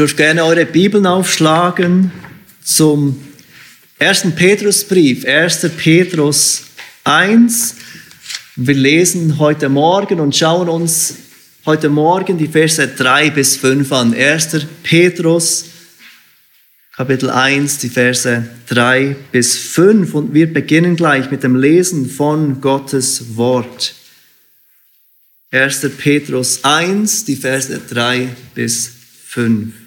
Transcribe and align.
dürft 0.00 0.16
gerne 0.16 0.46
eure 0.46 0.64
Bibeln 0.64 1.04
aufschlagen 1.04 2.10
zum 2.64 3.20
ersten 3.98 4.34
Petrusbrief, 4.34 5.26
1. 5.26 5.72
Petrus 5.76 6.62
1. 7.04 7.74
Wir 8.56 8.76
lesen 8.76 9.38
heute 9.38 9.68
Morgen 9.68 10.20
und 10.20 10.34
schauen 10.34 10.70
uns 10.70 11.16
heute 11.66 11.90
Morgen 11.90 12.38
die 12.38 12.46
Verse 12.48 12.88
3 12.88 13.28
bis 13.28 13.58
5 13.58 13.92
an. 13.92 14.14
1. 14.14 14.64
Petrus, 14.82 15.66
Kapitel 16.96 17.28
1, 17.28 17.76
die 17.76 17.90
Verse 17.90 18.48
3 18.70 19.16
bis 19.30 19.58
5. 19.58 20.14
Und 20.14 20.32
wir 20.32 20.50
beginnen 20.50 20.96
gleich 20.96 21.30
mit 21.30 21.42
dem 21.42 21.56
Lesen 21.56 22.08
von 22.08 22.62
Gottes 22.62 23.36
Wort. 23.36 23.94
1. 25.50 25.90
Petrus 25.98 26.60
1, 26.64 27.26
die 27.26 27.36
Verse 27.36 27.78
3 27.86 28.28
bis 28.54 28.90
5. 29.26 29.79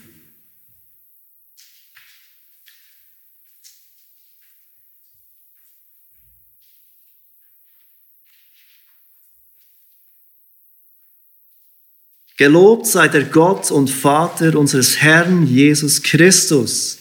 Gelobt 12.43 12.87
sei 12.87 13.07
der 13.07 13.23
Gott 13.23 13.71
und 13.71 13.89
Vater 13.89 14.59
unseres 14.59 14.97
Herrn 14.97 15.47
Jesus 15.47 16.03
Christus, 16.03 16.97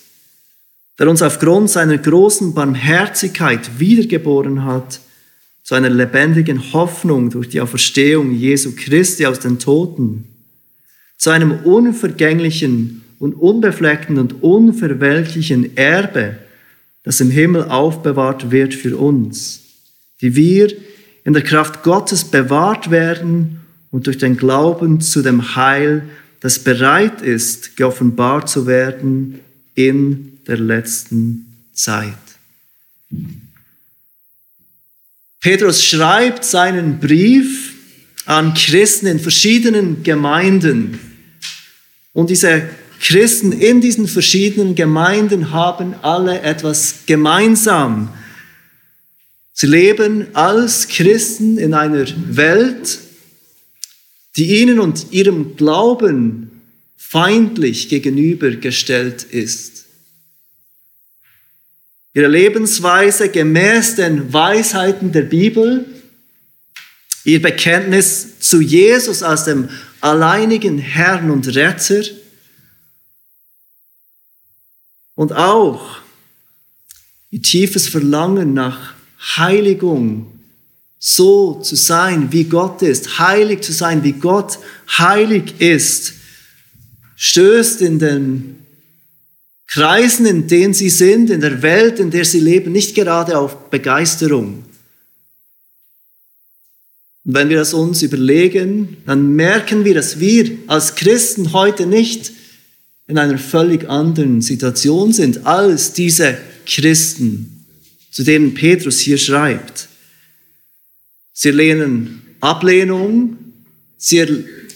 der 1.01 1.09
uns 1.09 1.21
aufgrund 1.21 1.69
seiner 1.69 1.99
großen 1.99 2.55
Barmherzigkeit 2.55 3.81
wiedergeboren 3.81 4.65
hat 4.65 5.01
zu 5.65 5.75
einer 5.75 5.91
lebendigen 5.91 6.73
Hoffnung 6.73 7.29
durch 7.31 7.49
die 7.49 7.61
Auferstehung 7.61 8.33
Jesu 8.33 8.71
Christi 8.77 9.27
aus 9.27 9.41
den 9.41 9.59
Toten, 9.59 10.29
zu 11.19 11.31
einem 11.31 11.51
unvergänglichen 11.65 13.03
und 13.19 13.35
unbefleckten 13.35 14.19
und 14.19 14.45
unverwelklichen 14.45 15.77
Erbe, 15.77 16.37
das 17.03 17.21
im 17.21 17.33
Himmel 17.33 17.65
aufbewahrt 17.65 18.53
wird 18.53 18.75
für 18.75 18.97
uns, 18.97 19.63
die 20.21 20.37
wir 20.37 20.73
in 21.25 21.33
der 21.33 21.43
Kraft 21.43 21.83
Gottes 21.83 22.27
bewahrt 22.27 22.93
werden 22.93 23.62
und 23.93 24.09
durch 24.09 24.19
den 24.19 24.37
Glauben 24.37 25.01
zu 25.01 25.23
dem 25.23 25.55
Heil, 25.55 26.03
das 26.41 26.59
bereit 26.59 27.23
ist, 27.23 27.77
geoffenbart 27.77 28.49
zu 28.49 28.67
werden 28.67 29.39
in 29.77 30.39
der 30.49 30.59
letzten 30.59 31.47
Zeit. 31.73 32.17
Petrus 35.41 35.85
schreibt 35.85 36.45
seinen 36.45 36.99
Brief 36.99 37.75
an 38.27 38.55
Christen 38.55 39.07
in 39.07 39.21
verschiedenen 39.21 40.03
Gemeinden. 40.03 40.99
Und 42.13 42.31
diese 42.31 42.69
Christen 43.01 43.53
in 43.53 43.81
diesen 43.81 44.07
verschiedenen 44.07 44.75
Gemeinden 44.75 45.51
haben 45.51 45.95
alle 46.03 46.41
etwas 46.41 47.01
gemeinsam. 47.07 48.11
Sie 49.53 49.67
leben 49.67 50.29
als 50.35 50.89
Christen 50.89 51.59
in 51.59 51.75
einer 51.75 52.07
Welt, 52.29 52.99
die 54.37 54.61
ihnen 54.61 54.81
und 54.81 55.13
ihrem 55.13 55.57
Glauben 55.57 56.61
feindlich 56.97 57.89
gegenübergestellt 57.89 59.23
ist. 59.25 59.85
Ihre 62.15 62.29
Lebensweise 62.29 63.31
gemäß 63.31 63.97
den 63.97 64.33
Weisheiten 64.33 65.13
der 65.13 65.23
Bibel, 65.23 65.87
ihr 67.25 67.41
Bekenntnis 67.41 68.41
zu 68.41 68.61
Jesus 68.61 69.23
als 69.23 69.45
dem 69.45 69.69
alleinigen 70.01 70.79
Herrn 70.79 71.31
und 71.31 71.55
Retter 71.55 72.03
und 75.15 75.33
auch 75.33 75.99
ihr 77.31 77.43
tiefes 77.43 77.89
Verlangen 77.89 78.55
nach 78.55 78.95
Heiligung, 79.37 80.32
so 81.05 81.55
zu 81.55 81.75
sein, 81.75 82.31
wie 82.31 82.45
Gott 82.45 82.81
ist, 82.81 83.19
heilig 83.19 83.63
zu 83.63 83.73
sein, 83.73 84.05
wie 84.05 84.13
Gott 84.13 84.61
heilig 84.97 85.61
ist, 85.61 86.13
stößt 87.17 87.83
in 87.83 87.99
den 87.99 88.59
Kreisen, 89.67 90.27
in 90.27 90.47
denen 90.47 90.75
sie 90.75 90.91
sind, 90.91 91.29
in 91.31 91.41
der 91.41 91.61
Welt, 91.61 91.99
in 91.99 92.13
der 92.13 92.25
sie 92.25 92.39
leben, 92.39 92.71
nicht 92.71 92.95
gerade 92.95 93.37
auf 93.37 93.69
Begeisterung. 93.69 94.63
Und 97.25 97.35
wenn 97.35 97.49
wir 97.49 97.57
das 97.57 97.75
uns 97.75 98.03
überlegen, 98.03 98.99
dann 99.05 99.35
merken 99.35 99.85
wir, 99.85 99.95
dass 99.95 100.21
wir 100.21 100.57
als 100.69 100.95
Christen 100.95 101.53
heute 101.53 101.87
nicht 101.87 102.31
in 103.09 103.19
einer 103.19 103.39
völlig 103.39 103.91
anderen 103.91 104.41
Situation 104.41 105.13
sind 105.13 105.47
als 105.47 105.95
diese 105.95 106.39
Christen, 106.65 107.67
zu 108.13 108.23
denen 108.23 108.55
Petrus 108.55 109.01
hier 109.01 109.19
schreibt. 109.19 109.89
Sie 111.43 111.51
lehnen 111.51 112.23
Ablehnung, 112.39 113.37
sie 113.97 114.19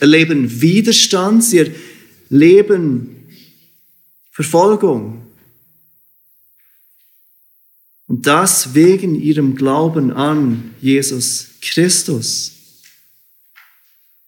erleben 0.01 0.61
Widerstand, 0.61 1.45
sie 1.45 1.73
erleben 2.29 3.29
Verfolgung. 4.33 5.23
Und 8.09 8.27
das 8.27 8.75
wegen 8.75 9.15
ihrem 9.15 9.55
Glauben 9.55 10.11
an 10.11 10.75
Jesus 10.81 11.51
Christus. 11.61 12.51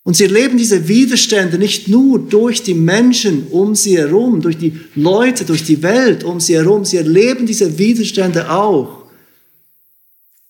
Und 0.05 0.17
sie 0.17 0.23
erleben 0.23 0.59
diese 0.59 0.87
Widerstände 0.87 1.59
nicht 1.59 1.89
nur 1.89 2.21
durch 2.21 2.63
die 2.63 2.75
Menschen 2.75 3.49
um 3.49 3.75
sie 3.75 3.99
herum, 3.99 4.43
durch 4.43 4.59
die 4.59 4.79
Leute, 4.95 5.45
durch 5.45 5.65
die 5.65 5.83
Welt 5.83 6.23
um 6.23 6.39
sie 6.39 6.55
herum, 6.55 6.85
sie 6.85 6.99
erleben 6.99 7.47
diese 7.47 7.79
Widerstände 7.79 8.49
auch 8.49 8.98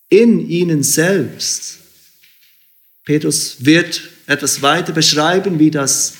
in 0.09 0.49
ihnen 0.49 0.83
selbst. 0.83 1.77
Petrus 3.05 3.57
wird 3.59 4.01
etwas 4.27 4.61
weiter 4.61 4.91
beschreiben, 4.91 5.59
wie 5.59 5.71
das 5.71 6.13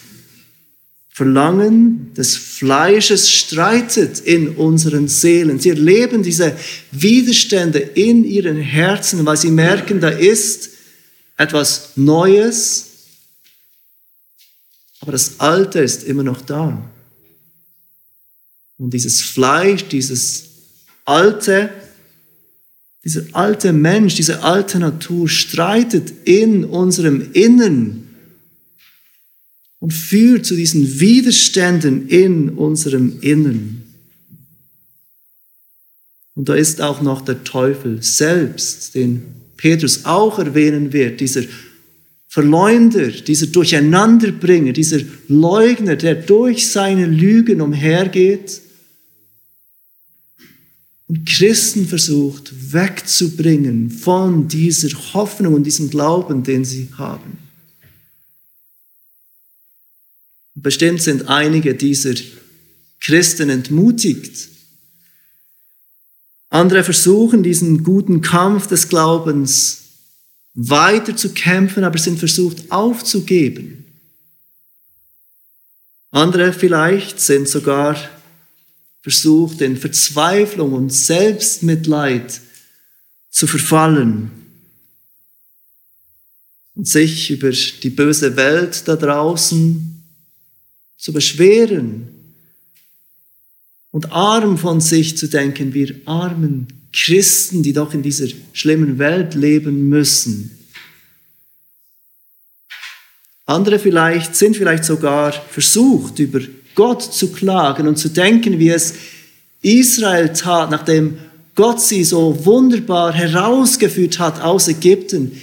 Verlangen 1.10 2.14
des 2.14 2.38
Fleisches 2.38 3.30
streitet 3.30 4.20
in 4.20 4.56
unseren 4.56 5.08
Seelen. 5.08 5.60
Sie 5.60 5.70
erleben 5.70 6.24
diese 6.24 6.56
Widerstände 6.92 7.80
in 7.80 8.24
ihren 8.24 8.58
Herzen, 8.58 9.26
weil 9.26 9.36
sie 9.36 9.52
merken, 9.52 10.00
da 10.00 10.10
ist 10.10 10.70
etwas 11.36 11.92
Neues, 11.98 12.86
aber 15.02 15.12
das 15.12 15.40
Alte 15.40 15.80
ist 15.80 16.04
immer 16.04 16.24
noch 16.24 16.42
da. 16.42 16.90
Und 18.78 18.94
dieses 18.94 19.22
Fleisch, 19.22 19.84
dieses 19.90 20.46
alte, 21.04 21.70
dieser 23.04 23.24
alte 23.34 23.72
Mensch, 23.74 24.16
diese 24.16 24.44
alte 24.44 24.80
Natur 24.80 25.30
streitet 25.30 26.12
in 26.26 26.66
unserem 26.66 27.32
Innern 27.34 28.08
und 29.80 29.94
führt 29.94 30.46
zu 30.46 30.56
diesen 30.56 31.00
Widerständen 31.00 32.10
in 32.10 32.50
unserem 32.50 33.20
Innern. 33.22 33.84
Und 36.36 36.50
da 36.50 36.56
ist 36.56 36.82
auch 36.82 37.02
noch 37.02 37.22
der 37.22 37.44
Teufel 37.44 38.02
selbst, 38.02 38.96
den 38.96 39.24
Petrus 39.58 40.06
auch 40.06 40.40
erwähnen 40.40 40.94
wird, 40.94 41.20
dieser 41.20 41.44
Verleumder, 42.28 43.08
dieser 43.08 43.48
Durcheinanderbringer, 43.48 44.72
dieser 44.72 45.00
Leugner, 45.28 45.96
der 45.96 46.16
durch 46.16 46.70
seine 46.70 47.08
Lügen 47.08 47.60
umhergeht 47.60 48.62
Christen 51.26 51.88
versucht 51.88 52.74
wegzubringen 52.74 53.90
von 53.90 54.48
dieser 54.48 54.90
Hoffnung 55.14 55.56
und 55.56 55.64
diesem 55.64 55.90
Glauben, 55.90 56.44
den 56.44 56.64
sie 56.64 56.90
haben. 56.98 57.40
Bestimmt 60.54 61.02
sind 61.02 61.28
einige 61.28 61.74
dieser 61.74 62.14
Christen 63.00 63.50
entmutigt. 63.50 64.50
Andere 66.50 66.84
versuchen 66.84 67.42
diesen 67.42 67.84
guten 67.84 68.22
Kampf 68.22 68.68
des 68.68 68.90
Glaubens 68.90 69.78
weiter 70.54 71.16
zu 71.16 71.34
kämpfen, 71.34 71.84
aber 71.84 71.98
sind 71.98 72.20
versucht 72.20 72.72
aufzugeben. 72.72 73.86
Andere 76.12 76.54
vielleicht 76.54 77.20
sind 77.20 77.48
sogar 77.48 77.96
versucht, 79.02 79.62
in 79.62 79.78
Verzweiflung 79.78 80.74
und 80.74 80.94
Selbstmitleid 80.94 82.42
zu 83.30 83.48
verfallen 83.48 84.32
und 86.76 86.88
sich 86.88 87.32
über 87.32 87.52
die 87.52 87.90
böse 87.90 88.36
Welt 88.36 88.88
da 88.88 88.96
draußen 88.96 90.04
zu 90.98 91.14
beschweren 91.14 92.08
und 93.92 94.12
arm 94.12 94.58
von 94.58 94.82
sich 94.82 95.18
zu 95.18 95.28
denken, 95.28 95.74
wir 95.74 95.96
armen 96.06 96.68
Christen, 96.92 97.64
die 97.64 97.74
doch 97.74 97.94
in 97.94 98.02
dieser 98.02 98.28
schlimmen 98.54 98.98
Welt 99.00 99.36
leben 99.36 99.90
müssen. 99.90 100.58
Andere 103.46 103.80
vielleicht 103.80 104.36
sind 104.36 104.56
vielleicht 104.56 104.86
sogar 104.86 105.32
versucht, 105.32 106.20
über 106.20 106.40
Gott 106.80 107.04
zu 107.04 107.34
klagen 107.34 107.90
und 107.90 107.98
zu 107.98 108.08
denken, 108.08 108.58
wie 108.58 108.70
es 108.70 108.94
Israel 109.62 110.32
tat, 110.32 110.72
nachdem 110.72 111.18
Gott 111.54 111.82
sie 111.82 112.06
so 112.06 112.46
wunderbar 112.46 113.12
herausgeführt 113.12 114.18
hat 114.18 114.40
aus 114.40 114.70
Ägypten. 114.70 115.34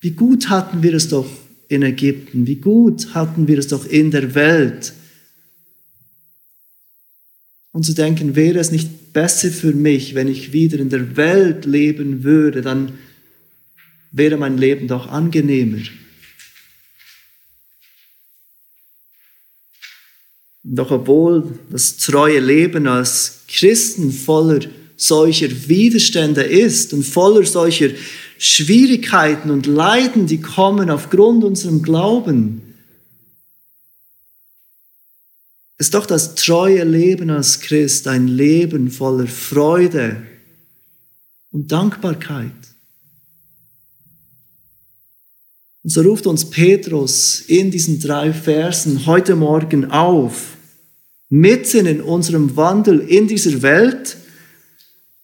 Wie 0.00 0.12
gut 0.12 0.48
hatten 0.48 0.82
wir 0.82 0.94
es 0.94 1.10
doch 1.10 1.26
in 1.68 1.82
Ägypten, 1.82 2.46
wie 2.46 2.54
gut 2.54 3.14
hatten 3.14 3.48
wir 3.48 3.58
es 3.58 3.68
doch 3.68 3.84
in 3.84 4.10
der 4.10 4.34
Welt. 4.34 4.94
Und 7.72 7.82
zu 7.82 7.92
denken, 7.92 8.34
wäre 8.34 8.58
es 8.58 8.72
nicht 8.72 9.12
besser 9.12 9.50
für 9.50 9.74
mich, 9.74 10.14
wenn 10.14 10.28
ich 10.28 10.54
wieder 10.54 10.78
in 10.78 10.88
der 10.88 11.18
Welt 11.18 11.66
leben 11.66 12.24
würde, 12.24 12.62
dann 12.62 12.92
wäre 14.10 14.38
mein 14.38 14.56
Leben 14.56 14.88
doch 14.88 15.08
angenehmer. 15.08 15.82
Doch 20.68 20.90
obwohl 20.90 21.60
das 21.70 21.96
treue 21.96 22.40
Leben 22.40 22.88
als 22.88 23.42
Christen 23.46 24.10
voller 24.10 24.60
solcher 24.96 25.48
Widerstände 25.68 26.42
ist 26.42 26.92
und 26.92 27.04
voller 27.04 27.44
solcher 27.44 27.90
Schwierigkeiten 28.36 29.50
und 29.50 29.66
Leiden, 29.66 30.26
die 30.26 30.40
kommen 30.40 30.90
aufgrund 30.90 31.44
unserem 31.44 31.82
Glauben, 31.82 32.74
ist 35.78 35.94
doch 35.94 36.04
das 36.04 36.34
treue 36.34 36.82
Leben 36.82 37.30
als 37.30 37.60
Christ 37.60 38.08
ein 38.08 38.26
Leben 38.26 38.90
voller 38.90 39.28
Freude 39.28 40.22
und 41.52 41.70
Dankbarkeit. 41.70 42.50
Und 45.84 45.90
so 45.90 46.00
ruft 46.00 46.26
uns 46.26 46.50
Petrus 46.50 47.40
in 47.46 47.70
diesen 47.70 48.00
drei 48.00 48.32
Versen 48.32 49.06
heute 49.06 49.36
Morgen 49.36 49.92
auf, 49.92 50.55
mitten 51.28 51.86
in 51.86 52.00
unserem 52.00 52.56
Wandel 52.56 53.00
in 53.00 53.26
dieser 53.26 53.62
Welt, 53.62 54.16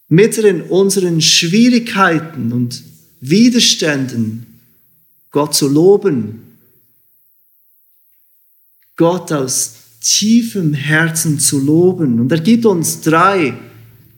mitten 0.07 0.45
in 0.45 0.61
unseren 0.61 1.21
Schwierigkeiten 1.21 2.51
und 2.51 2.83
Widerständen, 3.19 4.45
Gott 5.31 5.55
zu 5.55 5.67
loben, 5.67 6.41
Gott 8.95 9.31
aus 9.31 9.75
tiefem 10.01 10.73
Herzen 10.73 11.39
zu 11.39 11.59
loben. 11.59 12.19
Und 12.19 12.31
er 12.31 12.39
gibt 12.41 12.65
uns 12.65 13.01
drei 13.01 13.53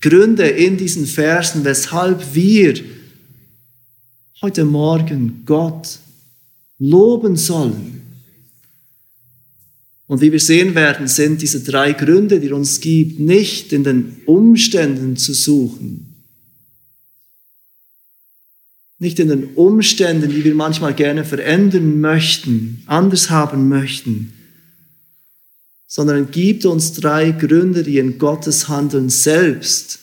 Gründe 0.02 0.48
in 0.48 0.78
diesen 0.78 1.06
Versen, 1.06 1.64
weshalb 1.64 2.34
wir 2.34 2.84
heute 4.42 4.66
Morgen 4.66 5.44
Gott 5.46 6.00
loben 6.80 7.38
sollen. 7.38 8.05
Und 10.07 10.22
wie 10.22 10.31
wir 10.31 10.40
sehen 10.40 10.75
werden, 10.75 11.07
sind 11.07 11.42
diese 11.42 11.62
drei 11.62 11.94
Gründe, 11.94 12.40
die 12.40 12.52
uns 12.52 12.80
gibt, 12.80 13.19
nicht 13.19 13.74
in 13.74 13.84
den 13.84 14.18
Umständen 14.25 15.18
zu 15.18 15.34
suchen. 15.34 16.13
Nicht 19.00 19.19
in 19.19 19.30
den 19.30 19.56
Umständen, 19.56 20.30
die 20.30 20.44
wir 20.44 20.56
manchmal 20.56 20.94
gerne 20.94 21.25
verändern 21.25 22.00
möchten, 22.00 22.84
anders 22.86 23.30
haben 23.30 23.68
möchten, 23.68 24.34
sondern 25.88 26.31
gibt 26.31 26.66
uns 26.66 26.94
drei 26.94 27.31
Gründe, 27.31 27.84
die 27.84 27.98
in 27.98 28.18
Gottes 28.18 28.68
Handeln 28.68 29.10
selbst 29.10 30.00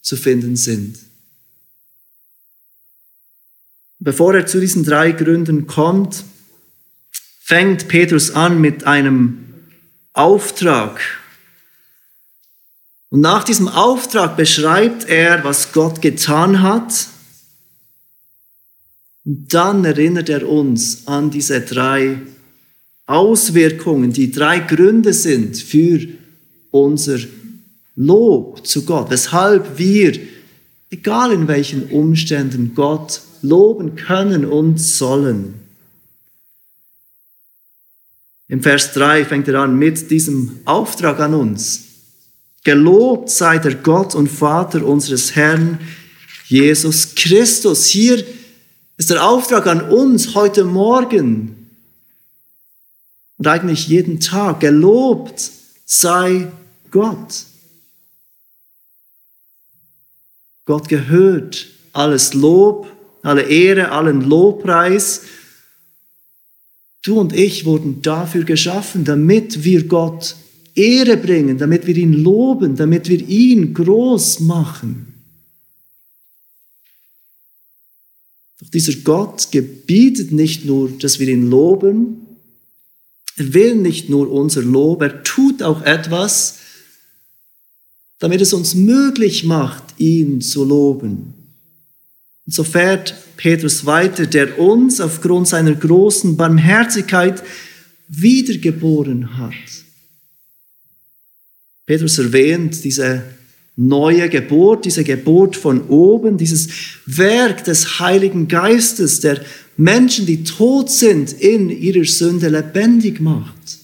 zu 0.00 0.16
finden 0.16 0.56
sind. 0.56 0.98
Bevor 3.98 4.34
er 4.34 4.46
zu 4.46 4.60
diesen 4.60 4.84
drei 4.84 5.12
Gründen 5.12 5.66
kommt, 5.66 6.24
fängt 7.50 7.88
Petrus 7.88 8.30
an 8.30 8.60
mit 8.60 8.84
einem 8.84 9.44
Auftrag. 10.12 11.00
Und 13.08 13.22
nach 13.22 13.42
diesem 13.42 13.66
Auftrag 13.66 14.36
beschreibt 14.36 15.08
er, 15.08 15.42
was 15.42 15.72
Gott 15.72 16.00
getan 16.00 16.62
hat. 16.62 17.08
Und 19.24 19.52
dann 19.52 19.84
erinnert 19.84 20.28
er 20.28 20.48
uns 20.48 21.08
an 21.08 21.32
diese 21.32 21.60
drei 21.60 22.18
Auswirkungen, 23.06 24.12
die 24.12 24.30
drei 24.30 24.60
Gründe 24.60 25.12
sind 25.12 25.56
für 25.56 26.06
unser 26.70 27.18
Lob 27.96 28.64
zu 28.64 28.84
Gott, 28.84 29.10
weshalb 29.10 29.76
wir, 29.76 30.16
egal 30.88 31.32
in 31.32 31.48
welchen 31.48 31.90
Umständen, 31.90 32.76
Gott 32.76 33.22
loben 33.42 33.96
können 33.96 34.44
und 34.44 34.80
sollen. 34.80 35.69
Im 38.50 38.64
Vers 38.64 38.92
3 38.94 39.24
fängt 39.24 39.46
er 39.46 39.60
an 39.60 39.78
mit 39.78 40.10
diesem 40.10 40.58
Auftrag 40.64 41.20
an 41.20 41.34
uns. 41.34 41.84
Gelobt 42.64 43.30
sei 43.30 43.58
der 43.58 43.76
Gott 43.76 44.16
und 44.16 44.26
Vater 44.26 44.84
unseres 44.84 45.36
Herrn 45.36 45.78
Jesus 46.48 47.14
Christus. 47.14 47.86
Hier 47.86 48.24
ist 48.96 49.08
der 49.08 49.24
Auftrag 49.24 49.68
an 49.68 49.80
uns 49.88 50.34
heute 50.34 50.64
Morgen 50.64 51.70
und 53.38 53.46
eigentlich 53.46 53.86
jeden 53.86 54.18
Tag. 54.18 54.58
Gelobt 54.58 55.48
sei 55.86 56.48
Gott. 56.90 57.44
Gott 60.64 60.88
gehört 60.88 61.68
alles 61.92 62.34
Lob 62.34 62.88
alle 63.22 63.42
Ehre, 63.42 63.90
allen 63.90 64.22
Lobpreis. 64.22 65.22
Du 67.02 67.18
und 67.18 67.32
ich 67.32 67.64
wurden 67.64 68.02
dafür 68.02 68.44
geschaffen, 68.44 69.04
damit 69.04 69.64
wir 69.64 69.86
Gott 69.86 70.36
Ehre 70.74 71.16
bringen, 71.16 71.58
damit 71.58 71.86
wir 71.86 71.96
ihn 71.96 72.12
loben, 72.12 72.76
damit 72.76 73.08
wir 73.08 73.26
ihn 73.26 73.72
groß 73.72 74.40
machen. 74.40 75.06
Doch 78.60 78.68
dieser 78.68 78.92
Gott 79.02 79.50
gebietet 79.50 80.32
nicht 80.32 80.66
nur, 80.66 80.90
dass 80.90 81.18
wir 81.18 81.28
ihn 81.28 81.48
loben, 81.48 82.26
er 83.36 83.54
will 83.54 83.76
nicht 83.76 84.10
nur 84.10 84.30
unser 84.30 84.60
Lob, 84.60 85.00
er 85.00 85.22
tut 85.22 85.62
auch 85.62 85.80
etwas, 85.82 86.58
damit 88.18 88.42
es 88.42 88.52
uns 88.52 88.74
möglich 88.74 89.44
macht, 89.44 89.82
ihn 89.96 90.42
zu 90.42 90.62
loben. 90.62 91.39
Und 92.50 92.54
so 92.54 92.64
fährt 92.64 93.14
Petrus 93.36 93.86
weiter, 93.86 94.26
der 94.26 94.58
uns 94.58 95.00
aufgrund 95.00 95.46
seiner 95.46 95.72
großen 95.72 96.36
Barmherzigkeit 96.36 97.44
wiedergeboren 98.08 99.38
hat. 99.38 99.54
Petrus 101.86 102.18
erwähnt 102.18 102.82
diese 102.82 103.22
neue 103.76 104.28
Geburt, 104.28 104.84
diese 104.84 105.04
Geburt 105.04 105.54
von 105.54 105.86
oben, 105.86 106.38
dieses 106.38 106.70
Werk 107.06 107.62
des 107.62 108.00
Heiligen 108.00 108.48
Geistes, 108.48 109.20
der 109.20 109.40
Menschen, 109.76 110.26
die 110.26 110.42
tot 110.42 110.90
sind, 110.90 111.32
in 111.32 111.70
ihrer 111.70 112.04
Sünde 112.04 112.48
lebendig 112.48 113.20
macht. 113.20 113.78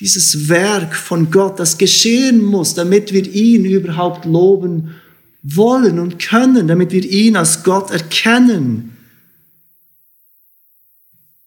Dieses 0.00 0.48
Werk 0.48 0.96
von 0.96 1.30
Gott, 1.30 1.58
das 1.60 1.76
geschehen 1.76 2.42
muss, 2.42 2.72
damit 2.72 3.12
wir 3.12 3.30
ihn 3.30 3.66
überhaupt 3.66 4.24
loben 4.24 4.94
wollen 5.42 5.98
und 5.98 6.18
können, 6.18 6.68
damit 6.68 6.92
wir 6.92 7.04
ihn 7.04 7.36
als 7.36 7.62
Gott 7.62 7.90
erkennen, 7.90 8.96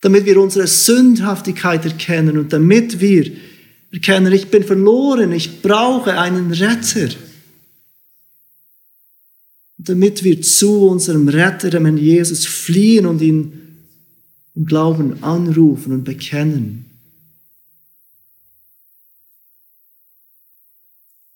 damit 0.01 0.25
wir 0.25 0.41
unsere 0.41 0.67
Sündhaftigkeit 0.67 1.85
erkennen 1.85 2.37
und 2.37 2.51
damit 2.53 2.99
wir 2.99 3.31
erkennen, 3.91 4.33
ich 4.33 4.47
bin 4.47 4.63
verloren, 4.63 5.31
ich 5.31 5.61
brauche 5.61 6.19
einen 6.19 6.51
Retter. 6.51 7.09
Damit 9.77 10.23
wir 10.23 10.41
zu 10.41 10.87
unserem 10.87 11.27
Retter, 11.27 11.69
dem 11.69 11.97
Jesus, 11.97 12.45
fliehen 12.45 13.05
und 13.05 13.21
ihn 13.21 13.53
im 14.55 14.65
Glauben 14.65 15.23
anrufen 15.23 15.93
und 15.93 16.03
bekennen. 16.03 16.90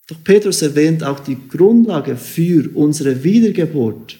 Doch 0.06 0.22
Petrus 0.22 0.62
erwähnt 0.62 1.02
auch 1.02 1.20
die 1.20 1.36
Grundlage 1.48 2.16
für 2.16 2.70
unsere 2.74 3.24
Wiedergeburt. 3.24 4.18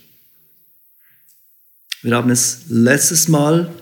Wir 2.02 2.14
haben 2.14 2.30
es 2.30 2.64
letztes 2.68 3.28
Mal 3.28 3.72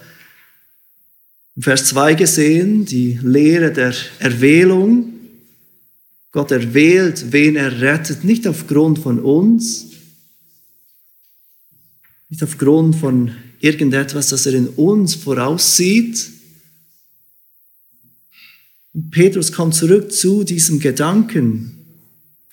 im 1.56 1.62
Vers 1.62 1.86
2 1.86 2.14
gesehen, 2.14 2.84
die 2.84 3.18
Lehre 3.22 3.72
der 3.72 3.94
Erwählung. 4.18 5.12
Gott 6.30 6.50
erwählt, 6.50 7.32
wen 7.32 7.56
er 7.56 7.80
rettet, 7.80 8.24
nicht 8.24 8.46
aufgrund 8.46 8.98
von 8.98 9.20
uns, 9.20 9.86
nicht 12.28 12.42
aufgrund 12.42 12.96
von 12.96 13.34
irgendetwas, 13.60 14.28
das 14.28 14.46
er 14.46 14.54
in 14.54 14.68
uns 14.68 15.14
voraussieht. 15.14 16.30
Und 18.92 19.10
Petrus 19.10 19.52
kommt 19.52 19.74
zurück 19.74 20.12
zu 20.12 20.44
diesem 20.44 20.80
Gedanken, 20.80 21.73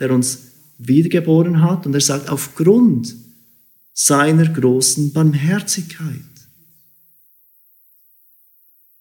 der 0.01 0.11
uns 0.11 0.39
wiedergeboren 0.79 1.61
hat. 1.61 1.85
Und 1.85 1.93
er 1.93 2.01
sagt, 2.01 2.29
aufgrund 2.29 3.15
seiner 3.93 4.47
großen 4.47 5.13
Barmherzigkeit. 5.13 6.25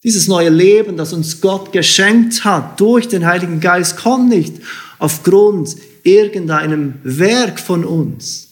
Dieses 0.04 0.28
neue 0.28 0.50
Leben, 0.50 0.97
das 0.97 1.12
uns 1.12 1.40
Gott 1.40 1.73
geschenkt 1.73 2.45
hat 2.45 2.80
durch 2.80 3.09
den 3.09 3.26
Heiligen 3.26 3.61
Geist, 3.61 3.97
kommt 3.97 4.28
nicht 4.28 4.54
aufgrund 4.99 5.76
irgendeinem 6.02 6.95
Werk 7.02 7.61
von 7.61 7.85
uns. 7.85 8.49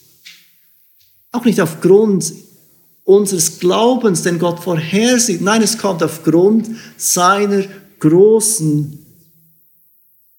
Auch 1.31 1.45
nicht 1.45 1.61
aufgrund 1.61 2.33
unseres 3.03 3.59
Glaubens, 3.59 4.21
den 4.21 4.37
Gott 4.37 4.59
vorhersieht. 4.59 5.41
Nein, 5.41 5.63
es 5.63 5.77
kommt 5.77 6.03
aufgrund 6.03 6.69
seiner 6.97 7.63
großen 7.99 9.05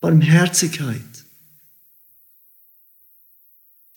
Barmherzigkeit. 0.00 1.09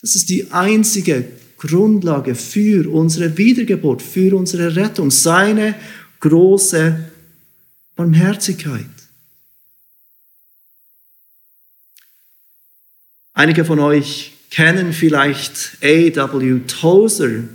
Das 0.04 0.16
ist 0.16 0.30
die 0.30 0.52
einzige 0.52 1.24
Grundlage 1.58 2.36
für 2.36 2.92
unsere 2.92 3.38
Wiedergeburt, 3.38 4.02
für 4.02 4.36
unsere 4.36 4.76
Rettung, 4.76 5.10
seine 5.10 5.76
große 6.20 7.10
Barmherzigkeit. 7.96 8.86
Einige 13.34 13.64
von 13.64 13.80
euch 13.80 14.34
kennen 14.50 14.92
vielleicht 14.92 15.78
A.W. 15.82 16.60
Tozer. 16.68 17.46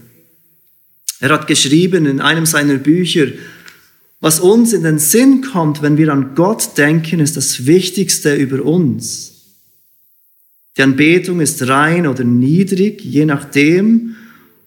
Er 1.20 1.28
hat 1.28 1.46
geschrieben 1.48 2.06
in 2.06 2.22
einem 2.22 2.46
seiner 2.46 2.76
Bücher, 2.78 3.26
was 4.20 4.40
uns 4.40 4.72
in 4.72 4.84
den 4.84 4.98
Sinn 4.98 5.42
kommt, 5.42 5.82
wenn 5.82 5.98
wir 5.98 6.10
an 6.10 6.34
Gott 6.34 6.78
denken, 6.78 7.20
ist 7.20 7.36
das 7.36 7.66
Wichtigste 7.66 8.34
über 8.34 8.64
uns. 8.64 9.37
Die 10.78 10.82
Anbetung 10.82 11.40
ist 11.40 11.66
rein 11.66 12.06
oder 12.06 12.22
niedrig, 12.22 13.02
je 13.02 13.24
nachdem, 13.24 14.14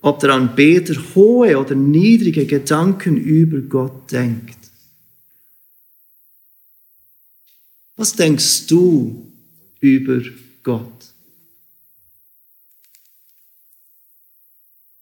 ob 0.01 0.20
der 0.20 0.32
Anbeter 0.32 0.96
hohe 1.15 1.58
oder 1.58 1.74
niedrige 1.74 2.46
Gedanken 2.46 3.15
über 3.15 3.62
Gott 3.62 4.12
denkt. 4.12 4.58
Was 7.96 8.13
denkst 8.13 8.68
du 8.68 9.32
über 9.80 10.22
Gott? 10.63 11.13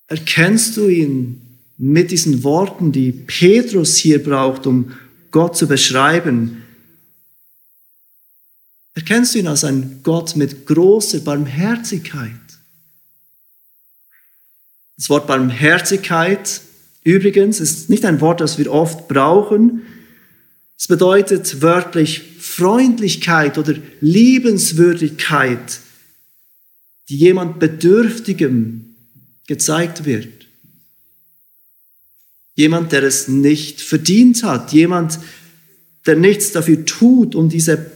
Erkennst 0.06 0.78
du 0.78 0.90
ihn 0.90 1.42
mit 1.78 2.12
diesen 2.12 2.44
Worten, 2.44 2.92
die 2.92 3.12
Petrus 3.12 3.98
hier 3.98 4.22
braucht, 4.22 4.68
um 4.68 4.92
Gott 5.32 5.58
zu 5.58 5.68
beschreiben? 5.68 6.64
Erkennst 8.96 9.34
du 9.34 9.40
ihn 9.40 9.48
als 9.48 9.64
ein 9.64 10.02
Gott 10.04 10.36
mit 10.36 10.66
großer 10.66 11.20
Barmherzigkeit? 11.20 12.32
Das 14.98 15.10
Wort 15.10 15.28
Barmherzigkeit 15.28 16.62
übrigens 17.04 17.60
ist 17.60 17.90
nicht 17.90 18.04
ein 18.04 18.20
Wort, 18.20 18.42
das 18.42 18.58
wir 18.58 18.72
oft 18.72 19.08
brauchen. 19.08 19.84
Es 20.78 20.88
bedeutet 20.88 21.62
wörtlich 21.62 22.22
Freundlichkeit 22.40 23.58
oder 23.58 23.76
Liebenswürdigkeit, 24.02 25.80
die 27.08 27.18
jemand 27.18 27.60
Bedürftigem 27.60 28.96
gezeigt 29.48 30.06
wird. 30.06 30.48
Jemand, 32.56 32.92
der 32.92 33.04
es 33.04 33.30
nicht 33.30 33.80
verdient 33.80 34.44
hat, 34.44 34.74
jemand, 34.74 35.20
der 36.06 36.18
nichts 36.18 36.52
dafür 36.52 36.86
tut, 36.86 37.36
um 37.36 37.48
diese 37.48 37.90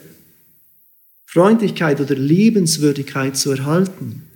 Freundlichkeit 1.33 1.99
oder 1.99 2.13
Liebenswürdigkeit 2.13 3.35
zu 3.35 3.53
erhalten. 3.53 4.29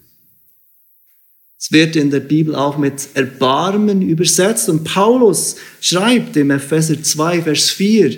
Es 1.59 1.71
wird 1.71 1.95
in 1.95 2.09
der 2.09 2.21
Bibel 2.21 2.55
auch 2.55 2.79
mit 2.79 3.09
Erbarmen 3.13 4.01
übersetzt 4.01 4.67
und 4.67 4.83
Paulus 4.83 5.57
schreibt 5.79 6.35
im 6.37 6.49
Epheser 6.49 7.01
2, 7.01 7.43
Vers 7.43 7.69
4, 7.69 8.17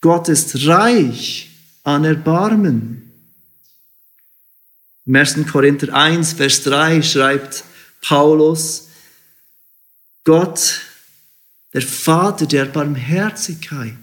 Gott 0.00 0.28
ist 0.28 0.64
reich 0.68 1.50
an 1.82 2.04
Erbarmen. 2.04 3.10
Im 5.06 5.16
1. 5.16 5.44
Korinther 5.50 5.92
1, 5.92 6.34
Vers 6.34 6.62
3 6.62 7.02
schreibt 7.02 7.64
Paulus, 8.00 8.90
Gott, 10.22 10.82
der 11.74 11.82
Vater 11.82 12.46
der 12.46 12.66
Barmherzigkeit, 12.66 13.96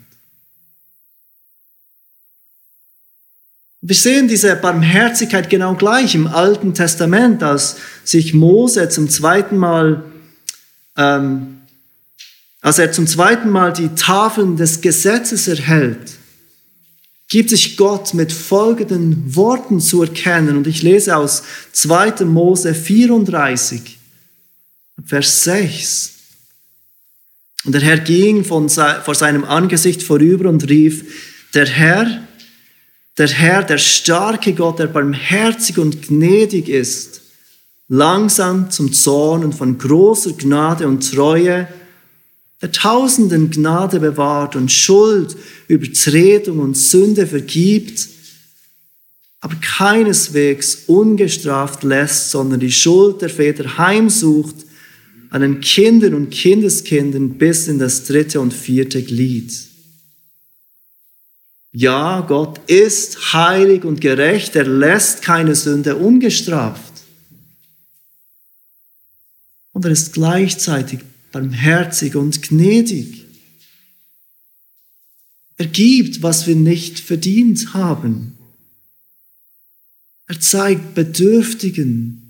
Wir 3.88 3.96
sehen 3.96 4.28
diese 4.28 4.54
Barmherzigkeit 4.58 5.50
genau 5.50 5.74
gleich 5.74 6.14
im 6.14 6.28
Alten 6.28 6.74
Testament, 6.74 7.42
als 7.42 7.78
sich 8.04 8.34
Mose 8.34 8.90
zum 8.90 9.10
zweiten 9.10 9.56
Mal, 9.56 10.04
ähm, 10.98 11.60
als 12.60 12.80
er 12.80 12.92
zum 12.92 13.08
zweiten 13.08 13.50
Mal 13.50 13.72
die 13.72 13.88
Tafeln 13.96 14.58
des 14.58 14.82
Gesetzes 14.82 15.48
erhält, 15.48 16.12
gibt 17.30 17.50
sich 17.50 17.78
Gott 17.78 18.14
mit 18.14 18.34
folgenden 18.34 19.34
Worten 19.38 19.80
zu 19.80 20.02
erkennen. 20.02 20.58
Und 20.58 20.68
ich 20.68 20.84
lese 20.84 21.16
aus 21.16 21.44
2. 21.72 22.26
Mose 22.26 22.76
34, 22.76 23.98
Vers 25.06 25.44
6. 25.46 26.12
Und 27.64 27.72
der 27.72 27.82
Herr 27.84 28.00
ging 28.00 28.44
von, 28.44 28.68
vor 28.68 29.16
seinem 29.16 29.46
Angesicht 29.46 30.04
vorüber 30.04 30.50
und 30.50 30.68
rief, 30.68 31.06
der 31.54 31.68
Herr, 31.68 32.27
der 33.18 33.28
Herr, 33.28 33.64
der 33.64 33.78
starke 33.78 34.54
Gott, 34.54 34.80
der 34.80 34.88
barmherzig 34.88 35.78
und 35.78 36.08
gnädig 36.08 36.70
ist, 36.70 37.22
langsam 37.88 38.70
zum 38.70 38.94
Zorn 38.94 39.44
und 39.44 39.56
von 39.56 39.78
großer 39.78 40.34
Gnade 40.34 40.88
und 40.88 41.12
Treue, 41.12 41.68
der 42.62 42.72
tausenden 42.72 43.50
Gnade 43.52 44.00
bewahrt 44.00 44.56
und 44.56 44.72
Schuld, 44.72 45.36
Übertretung 45.68 46.60
und 46.60 46.76
Sünde 46.76 47.28
vergibt, 47.28 48.08
aber 49.40 49.56
keineswegs 49.56 50.84
ungestraft 50.88 51.84
lässt, 51.84 52.32
sondern 52.32 52.60
die 52.60 52.72
Schuld 52.72 53.22
der 53.22 53.30
Väter 53.30 53.78
heimsucht 53.78 54.56
an 55.30 55.42
den 55.42 55.62
Kindern 55.62 56.14
und 56.16 56.32
Kindeskindern 56.32 57.38
bis 57.38 57.68
in 57.68 57.80
das 57.80 58.06
dritte 58.06 58.40
und 58.42 58.54
vierte 58.54 59.04
Glied. 59.04 59.54
Ja, 61.72 62.22
Gott 62.22 62.60
ist 62.70 63.34
heilig 63.34 63.84
und 63.84 64.02
gerecht, 64.02 64.56
er 64.56 64.68
lässt 64.68 65.22
keine 65.22 65.56
Sünde 65.56 65.96
ungestraft. 65.96 66.94
Und 69.74 69.86
er 69.86 69.92
ist 69.92 70.14
gleichzeitig 70.14 71.02
barmherzig 71.32 72.16
und 72.16 72.42
gnädig. 72.42 73.26
Er 75.58 75.68
gibt, 75.68 76.24
was 76.24 76.48
wir 76.48 76.56
nicht 76.56 77.00
verdient 77.00 77.74
haben. 77.74 78.38
Er 80.28 80.40
zeigt 80.40 80.94
Bedürftigen 80.94 82.24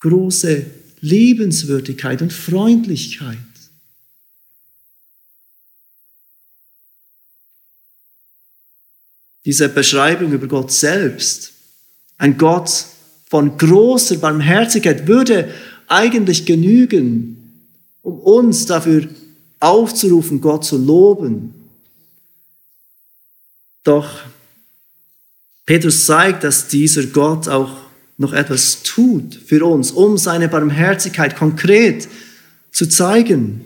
große 0.00 0.66
Liebenswürdigkeit 1.00 2.22
und 2.22 2.32
Freundlichkeit. 2.32 3.38
Diese 9.44 9.68
Beschreibung 9.68 10.32
über 10.32 10.46
Gott 10.46 10.72
selbst, 10.72 11.52
ein 12.16 12.36
Gott 12.36 12.86
von 13.28 13.56
großer 13.56 14.16
Barmherzigkeit, 14.16 15.06
würde 15.06 15.52
eigentlich 15.86 16.46
genügen, 16.46 17.36
um 18.02 18.18
uns 18.20 18.66
dafür 18.66 19.08
aufzurufen, 19.60 20.40
Gott 20.40 20.64
zu 20.64 20.76
loben. 20.76 21.54
Doch 23.84 24.20
Petrus 25.66 26.06
zeigt, 26.06 26.44
dass 26.44 26.68
dieser 26.68 27.04
Gott 27.04 27.48
auch 27.48 27.76
noch 28.16 28.32
etwas 28.32 28.82
tut 28.82 29.34
für 29.34 29.64
uns, 29.64 29.90
um 29.92 30.18
seine 30.18 30.48
Barmherzigkeit 30.48 31.36
konkret 31.36 32.08
zu 32.72 32.86
zeigen. 32.86 33.64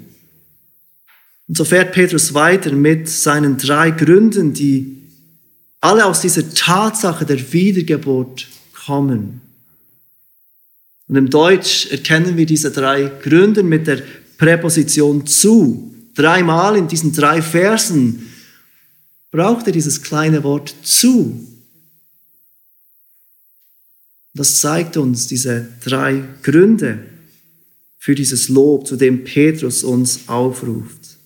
Und 1.48 1.56
so 1.56 1.64
fährt 1.64 1.92
Petrus 1.92 2.34
weiter 2.34 2.72
mit 2.72 3.08
seinen 3.08 3.56
drei 3.56 3.90
Gründen, 3.90 4.52
die 4.52 5.01
alle 5.82 6.06
aus 6.06 6.20
dieser 6.20 6.48
Tatsache 6.54 7.26
der 7.26 7.52
Wiedergeburt 7.52 8.46
kommen. 8.86 9.42
Und 11.08 11.16
im 11.16 11.28
Deutsch 11.28 11.90
erkennen 11.90 12.36
wir 12.36 12.46
diese 12.46 12.70
drei 12.70 13.10
Gründe 13.22 13.62
mit 13.62 13.86
der 13.86 14.02
Präposition 14.38 15.26
zu. 15.26 15.92
Dreimal 16.14 16.76
in 16.76 16.88
diesen 16.88 17.12
drei 17.12 17.42
Versen 17.42 18.30
braucht 19.30 19.66
er 19.66 19.72
dieses 19.72 20.02
kleine 20.02 20.44
Wort 20.44 20.72
zu. 20.82 21.48
Das 24.34 24.60
zeigt 24.60 24.96
uns 24.96 25.26
diese 25.26 25.68
drei 25.84 26.22
Gründe 26.42 27.06
für 27.98 28.14
dieses 28.14 28.48
Lob, 28.48 28.86
zu 28.86 28.96
dem 28.96 29.24
Petrus 29.24 29.82
uns 29.82 30.28
aufruft. 30.28 31.18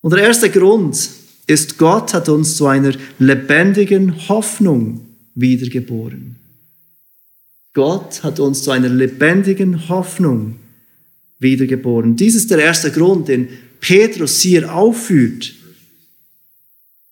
Und 0.00 0.12
der 0.12 0.24
erste 0.24 0.50
Grund 0.50 1.19
ist 1.46 1.78
Gott 1.78 2.14
hat 2.14 2.28
uns 2.28 2.56
zu 2.56 2.66
einer 2.66 2.92
lebendigen 3.18 4.28
Hoffnung 4.28 5.00
wiedergeboren. 5.34 6.36
Gott 7.72 8.22
hat 8.22 8.40
uns 8.40 8.62
zu 8.62 8.70
einer 8.70 8.88
lebendigen 8.88 9.88
Hoffnung 9.88 10.56
wiedergeboren. 11.38 12.16
Dies 12.16 12.34
ist 12.34 12.50
der 12.50 12.58
erste 12.58 12.90
Grund, 12.90 13.28
den 13.28 13.48
Petrus 13.80 14.40
hier 14.40 14.74
aufführt. 14.74 15.54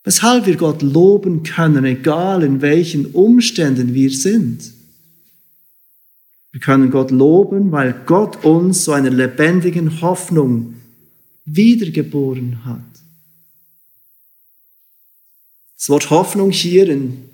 Weshalb 0.05 0.47
wir 0.47 0.57
Gott 0.57 0.83
loben 0.83 1.43
können, 1.43 1.85
egal 1.85 2.43
in 2.43 2.61
welchen 2.61 3.07
Umständen 3.07 3.95
wir 3.95 4.11
sind. 4.11 4.73
Wir 6.51 6.61
können 6.61 6.91
Gott 6.91 7.11
loben, 7.11 7.73
weil 7.73 7.95
Gott 8.07 8.45
uns 8.45 8.85
zu 8.85 8.93
einer 8.93 9.11
lebendigen 9.11 10.01
Hoffnung 10.01 10.75
wiedergeboren 11.45 12.65
hat. 12.65 12.81
Das 15.79 15.89
Wort 15.89 16.11
Hoffnung 16.11 16.51
hier 16.51 16.89
in 16.89 17.29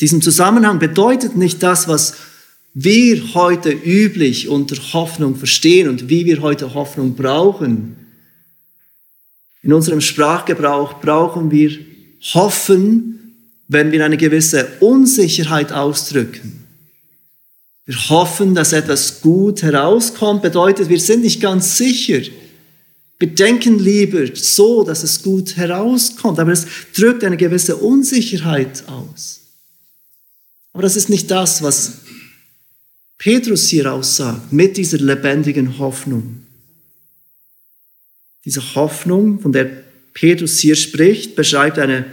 diesem 0.00 0.20
Zusammenhang 0.20 0.78
bedeutet 0.78 1.36
nicht 1.36 1.62
das, 1.62 1.88
was 1.88 2.14
wir 2.74 3.34
heute 3.34 3.70
üblich 3.70 4.48
unter 4.48 4.76
Hoffnung 4.92 5.34
verstehen 5.34 5.88
und 5.88 6.10
wie 6.10 6.26
wir 6.26 6.42
heute 6.42 6.74
Hoffnung 6.74 7.14
brauchen. 7.14 7.96
In 9.62 9.72
unserem 9.72 10.00
Sprachgebrauch 10.00 11.00
brauchen 11.00 11.50
wir 11.50 11.76
hoffen, 12.34 13.34
wenn 13.66 13.92
wir 13.92 14.04
eine 14.04 14.18
gewisse 14.18 14.68
Unsicherheit 14.80 15.72
ausdrücken. 15.72 16.64
Wir 17.86 17.96
hoffen, 18.10 18.54
dass 18.54 18.74
etwas 18.74 19.22
gut 19.22 19.62
herauskommt, 19.62 20.42
bedeutet, 20.42 20.90
wir 20.90 21.00
sind 21.00 21.22
nicht 21.22 21.40
ganz 21.40 21.78
sicher. 21.78 22.20
Wir 23.18 23.28
denken 23.28 23.78
lieber 23.78 24.26
so, 24.34 24.84
dass 24.84 25.02
es 25.02 25.22
gut 25.22 25.56
herauskommt, 25.56 26.38
aber 26.38 26.52
es 26.52 26.66
drückt 26.94 27.24
eine 27.24 27.36
gewisse 27.36 27.76
Unsicherheit 27.76 28.84
aus. 28.88 29.40
Aber 30.72 30.82
das 30.82 30.94
ist 30.94 31.08
nicht 31.08 31.30
das, 31.30 31.62
was 31.62 31.98
Petrus 33.18 33.68
hier 33.68 33.92
aussagt, 33.92 34.52
mit 34.52 34.76
dieser 34.76 34.98
lebendigen 34.98 35.78
Hoffnung. 35.78 36.46
Diese 38.44 38.76
Hoffnung, 38.76 39.40
von 39.40 39.52
der 39.52 39.64
Petrus 40.14 40.60
hier 40.60 40.76
spricht, 40.76 41.34
beschreibt 41.34 41.80
eine, 41.80 42.06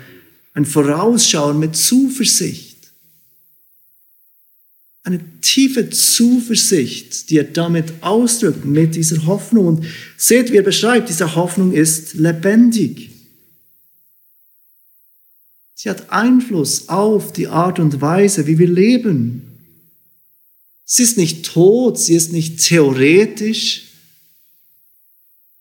ein 0.55 0.65
Vorausschauen 0.65 1.59
mit 1.59 1.75
Zuversicht. 1.75 2.74
Eine 5.05 5.21
tiefe 5.39 5.91
Zuversicht, 5.91 7.29
die 7.29 7.37
er 7.37 7.43
damit 7.43 7.93
ausdrückt, 8.01 8.65
mit 8.65 8.95
dieser 8.95 9.25
Hoffnung. 9.27 9.67
Und 9.67 9.85
seht, 10.17 10.51
wie 10.51 10.57
er 10.57 10.63
beschreibt, 10.63 11.09
diese 11.09 11.35
Hoffnung 11.35 11.71
ist 11.71 12.15
lebendig. 12.15 13.11
Sie 15.75 15.91
hat 15.91 16.09
Einfluss 16.09 16.89
auf 16.89 17.31
die 17.31 17.47
Art 17.47 17.77
und 17.77 18.01
Weise, 18.01 18.47
wie 18.47 18.57
wir 18.57 18.67
leben. 18.67 19.43
Sie 20.85 21.03
ist 21.03 21.17
nicht 21.17 21.45
tot, 21.45 21.99
sie 21.99 22.15
ist 22.15 22.31
nicht 22.31 22.59
theoretisch. 22.59 23.83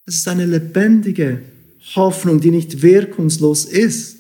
Es 0.07 0.15
ist 0.17 0.29
eine 0.29 0.47
lebendige 0.47 1.43
Hoffnung, 1.95 2.41
die 2.41 2.51
nicht 2.51 2.81
wirkungslos 2.81 3.67
ist. 3.67 4.14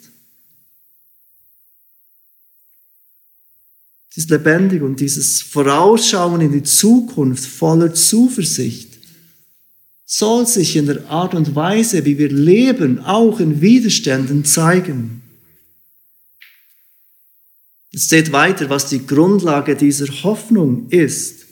Sie 4.14 4.20
ist 4.20 4.30
lebendig 4.30 4.80
und 4.80 5.00
dieses 5.00 5.42
Vorausschauen 5.42 6.40
in 6.40 6.52
die 6.52 6.62
Zukunft 6.62 7.44
voller 7.44 7.92
Zuversicht 7.92 8.96
soll 10.06 10.46
sich 10.46 10.76
in 10.76 10.86
der 10.86 11.10
Art 11.10 11.34
und 11.34 11.56
Weise, 11.56 12.04
wie 12.04 12.16
wir 12.16 12.28
leben, 12.30 13.00
auch 13.00 13.40
in 13.40 13.60
Widerständen 13.60 14.44
zeigen. 14.44 15.22
Es 17.92 18.04
steht 18.04 18.30
weiter, 18.30 18.70
was 18.70 18.88
die 18.88 19.04
Grundlage 19.04 19.74
dieser 19.74 20.06
Hoffnung 20.22 20.90
ist. 20.90 21.46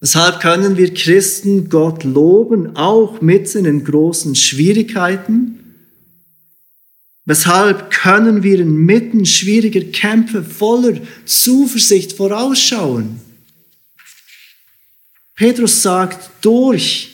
Weshalb 0.00 0.40
können 0.40 0.78
wir 0.78 0.94
Christen 0.94 1.68
Gott 1.68 2.04
loben, 2.04 2.74
auch 2.74 3.20
mitten 3.20 3.66
in 3.66 3.84
großen 3.84 4.34
Schwierigkeiten? 4.34 5.65
Weshalb 7.26 7.90
können 7.90 8.44
wir 8.44 8.60
inmitten 8.60 9.26
schwieriger 9.26 9.80
Kämpfe 9.90 10.44
voller 10.44 11.00
Zuversicht 11.24 12.12
vorausschauen? 12.12 13.20
Petrus 15.34 15.82
sagt, 15.82 16.30
durch 16.40 17.10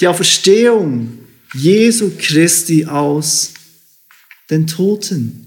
die 0.00 0.06
Auferstehung 0.06 1.18
Jesu 1.52 2.12
Christi 2.16 2.86
aus 2.86 3.54
den 4.50 4.68
Toten. 4.68 5.44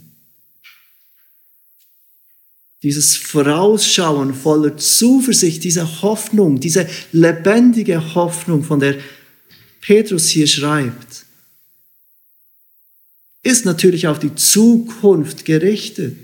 Dieses 2.84 3.16
Vorausschauen 3.16 4.34
voller 4.34 4.76
Zuversicht, 4.76 5.64
diese 5.64 6.02
Hoffnung, 6.02 6.60
diese 6.60 6.90
lebendige 7.14 8.16
Hoffnung, 8.16 8.64
von 8.66 8.82
der 8.82 8.98
Petrus 9.80 10.28
hier 10.28 10.48
schreibt 10.48 11.26
ist 13.44 13.66
natürlich 13.66 14.08
auf 14.08 14.20
die 14.20 14.36
Zukunft 14.36 15.46
gerichtet, 15.46 16.18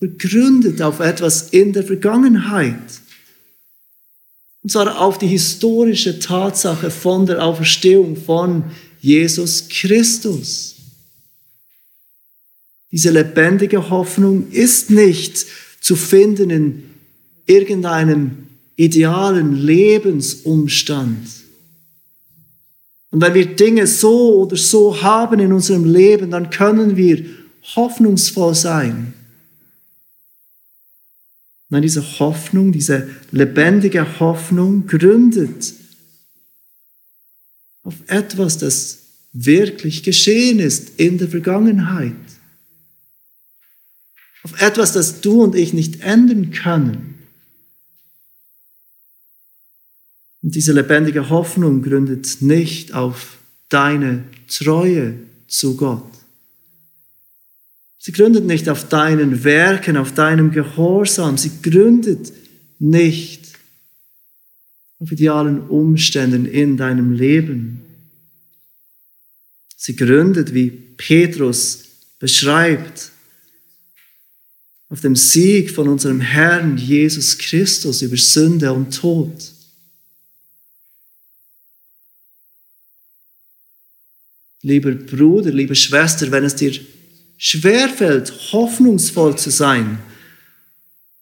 begründet 0.00 0.82
auf 0.82 1.00
etwas 1.00 1.50
in 1.50 1.72
der 1.72 1.84
Vergangenheit. 1.84 3.00
Und 4.62 4.70
zwar 4.70 5.00
auf 5.00 5.18
die 5.18 5.26
historische 5.26 6.18
Tatsache 6.18 6.90
von 6.90 7.26
der 7.26 7.44
Auferstehung 7.44 8.16
von 8.16 8.64
Jesus 9.00 9.68
Christus. 9.68 10.76
Diese 12.90 13.10
lebendige 13.10 13.90
Hoffnung 13.90 14.50
ist 14.50 14.90
nicht 14.90 15.46
zu 15.80 15.96
finden 15.96 16.50
in 16.50 16.82
irgendeinem 17.46 18.46
idealen 18.76 19.54
Lebensumstand 19.54 21.43
und 23.14 23.20
wenn 23.20 23.34
wir 23.34 23.54
Dinge 23.54 23.86
so 23.86 24.40
oder 24.40 24.56
so 24.56 25.00
haben 25.00 25.38
in 25.38 25.52
unserem 25.52 25.84
Leben, 25.84 26.32
dann 26.32 26.50
können 26.50 26.96
wir 26.96 27.24
hoffnungsvoll 27.76 28.56
sein. 28.56 29.14
Nein, 31.68 31.82
diese 31.82 32.02
Hoffnung, 32.18 32.72
diese 32.72 33.08
lebendige 33.30 34.18
Hoffnung 34.18 34.88
gründet 34.88 35.74
auf 37.84 37.94
etwas, 38.08 38.58
das 38.58 38.98
wirklich 39.32 40.02
geschehen 40.02 40.58
ist 40.58 40.98
in 40.98 41.16
der 41.18 41.28
Vergangenheit. 41.28 42.16
Auf 44.42 44.60
etwas, 44.60 44.92
das 44.92 45.20
du 45.20 45.40
und 45.44 45.54
ich 45.54 45.72
nicht 45.72 46.00
ändern 46.00 46.50
können. 46.50 47.13
Und 50.44 50.54
diese 50.54 50.72
lebendige 50.72 51.30
Hoffnung 51.30 51.80
gründet 51.80 52.42
nicht 52.42 52.92
auf 52.92 53.38
deine 53.70 54.24
Treue 54.46 55.14
zu 55.48 55.74
Gott. 55.74 56.04
Sie 57.98 58.12
gründet 58.12 58.44
nicht 58.44 58.68
auf 58.68 58.86
deinen 58.86 59.42
Werken, 59.42 59.96
auf 59.96 60.12
deinem 60.12 60.50
Gehorsam. 60.50 61.38
Sie 61.38 61.50
gründet 61.62 62.30
nicht 62.78 63.54
auf 64.98 65.10
idealen 65.10 65.62
Umständen 65.62 66.44
in 66.44 66.76
deinem 66.76 67.12
Leben. 67.12 67.80
Sie 69.78 69.96
gründet, 69.96 70.52
wie 70.52 70.68
Petrus 70.68 71.84
beschreibt, 72.18 73.12
auf 74.90 75.00
dem 75.00 75.16
Sieg 75.16 75.70
von 75.70 75.88
unserem 75.88 76.20
Herrn 76.20 76.76
Jesus 76.76 77.38
Christus 77.38 78.02
über 78.02 78.18
Sünde 78.18 78.70
und 78.74 78.94
Tod. 78.94 79.53
Lieber 84.64 84.92
Bruder, 84.92 85.52
liebe 85.52 85.74
Schwester, 85.74 86.30
wenn 86.32 86.42
es 86.42 86.56
dir 86.56 86.72
schwerfällt, 87.36 88.52
hoffnungsvoll 88.52 89.36
zu 89.36 89.50
sein, 89.50 89.98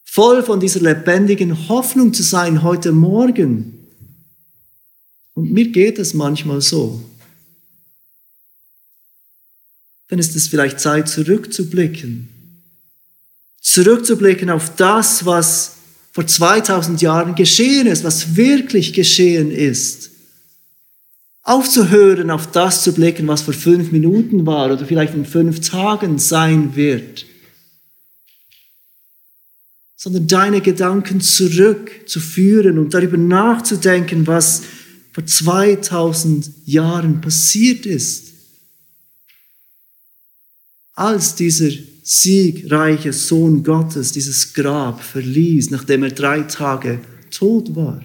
voll 0.04 0.44
von 0.44 0.60
dieser 0.60 0.80
lebendigen 0.80 1.68
Hoffnung 1.68 2.14
zu 2.14 2.22
sein 2.22 2.62
heute 2.62 2.92
Morgen. 2.92 3.88
Und 5.34 5.50
mir 5.50 5.68
geht 5.68 5.98
es 5.98 6.14
manchmal 6.14 6.60
so. 6.60 7.02
Dann 10.08 10.18
ist 10.18 10.36
es 10.36 10.46
vielleicht 10.46 10.78
Zeit, 10.78 11.08
zurückzublicken. 11.08 12.28
Zurückzublicken 13.60 14.50
auf 14.50 14.76
das, 14.76 15.26
was 15.26 15.76
vor 16.12 16.26
2000 16.26 17.00
Jahren 17.02 17.34
geschehen 17.34 17.86
ist, 17.88 18.04
was 18.04 18.36
wirklich 18.36 18.92
geschehen 18.92 19.50
ist 19.50 20.11
aufzuhören, 21.42 22.30
auf 22.30 22.50
das 22.50 22.82
zu 22.82 22.92
blicken, 22.92 23.26
was 23.26 23.42
vor 23.42 23.54
fünf 23.54 23.92
Minuten 23.92 24.46
war 24.46 24.72
oder 24.72 24.86
vielleicht 24.86 25.14
in 25.14 25.26
fünf 25.26 25.60
Tagen 25.60 26.18
sein 26.18 26.76
wird, 26.76 27.26
sondern 29.96 30.26
deine 30.26 30.60
Gedanken 30.60 31.20
zurückzuführen 31.20 32.78
und 32.78 32.94
darüber 32.94 33.16
nachzudenken, 33.16 34.26
was 34.26 34.62
vor 35.12 35.26
2000 35.26 36.50
Jahren 36.64 37.20
passiert 37.20 37.86
ist, 37.86 38.32
als 40.94 41.34
dieser 41.34 41.70
siegreiche 42.02 43.12
Sohn 43.12 43.62
Gottes 43.62 44.12
dieses 44.12 44.54
Grab 44.54 45.02
verließ, 45.02 45.70
nachdem 45.70 46.04
er 46.04 46.10
drei 46.10 46.42
Tage 46.42 47.00
tot 47.30 47.74
war. 47.76 48.02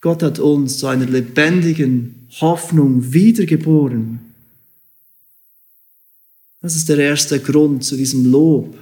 Gott 0.00 0.22
hat 0.22 0.38
uns 0.38 0.78
zu 0.78 0.86
einer 0.86 1.06
lebendigen 1.06 2.26
Hoffnung 2.40 3.12
wiedergeboren. 3.12 4.20
Das 6.62 6.76
ist 6.76 6.88
der 6.88 6.98
erste 6.98 7.40
Grund 7.40 7.84
zu 7.84 7.96
diesem 7.96 8.30
Lob, 8.30 8.76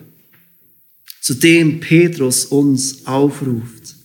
zu 1.20 1.34
dem 1.34 1.80
Petrus 1.80 2.46
uns 2.46 3.06
aufruft. 3.06 3.96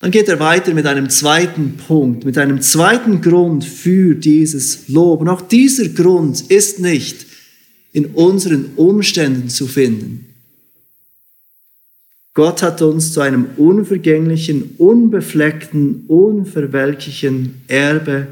Dann 0.00 0.10
geht 0.10 0.28
er 0.28 0.40
weiter 0.40 0.72
mit 0.72 0.86
einem 0.86 1.10
zweiten 1.10 1.76
Punkt, 1.76 2.24
mit 2.24 2.38
einem 2.38 2.62
zweiten 2.62 3.20
Grund 3.20 3.64
für 3.64 4.14
dieses 4.14 4.88
Lob. 4.88 5.20
Und 5.20 5.28
auch 5.28 5.42
dieser 5.42 5.88
Grund 5.90 6.40
ist 6.50 6.80
nicht 6.80 7.26
in 7.92 8.06
unseren 8.06 8.72
Umständen 8.76 9.50
zu 9.50 9.66
finden. 9.66 10.29
Gott 12.40 12.62
hat 12.62 12.80
uns 12.80 13.12
zu 13.12 13.20
einem 13.20 13.50
unvergänglichen, 13.58 14.76
unbefleckten, 14.78 16.06
unverwelklichen 16.06 17.60
Erbe 17.68 18.28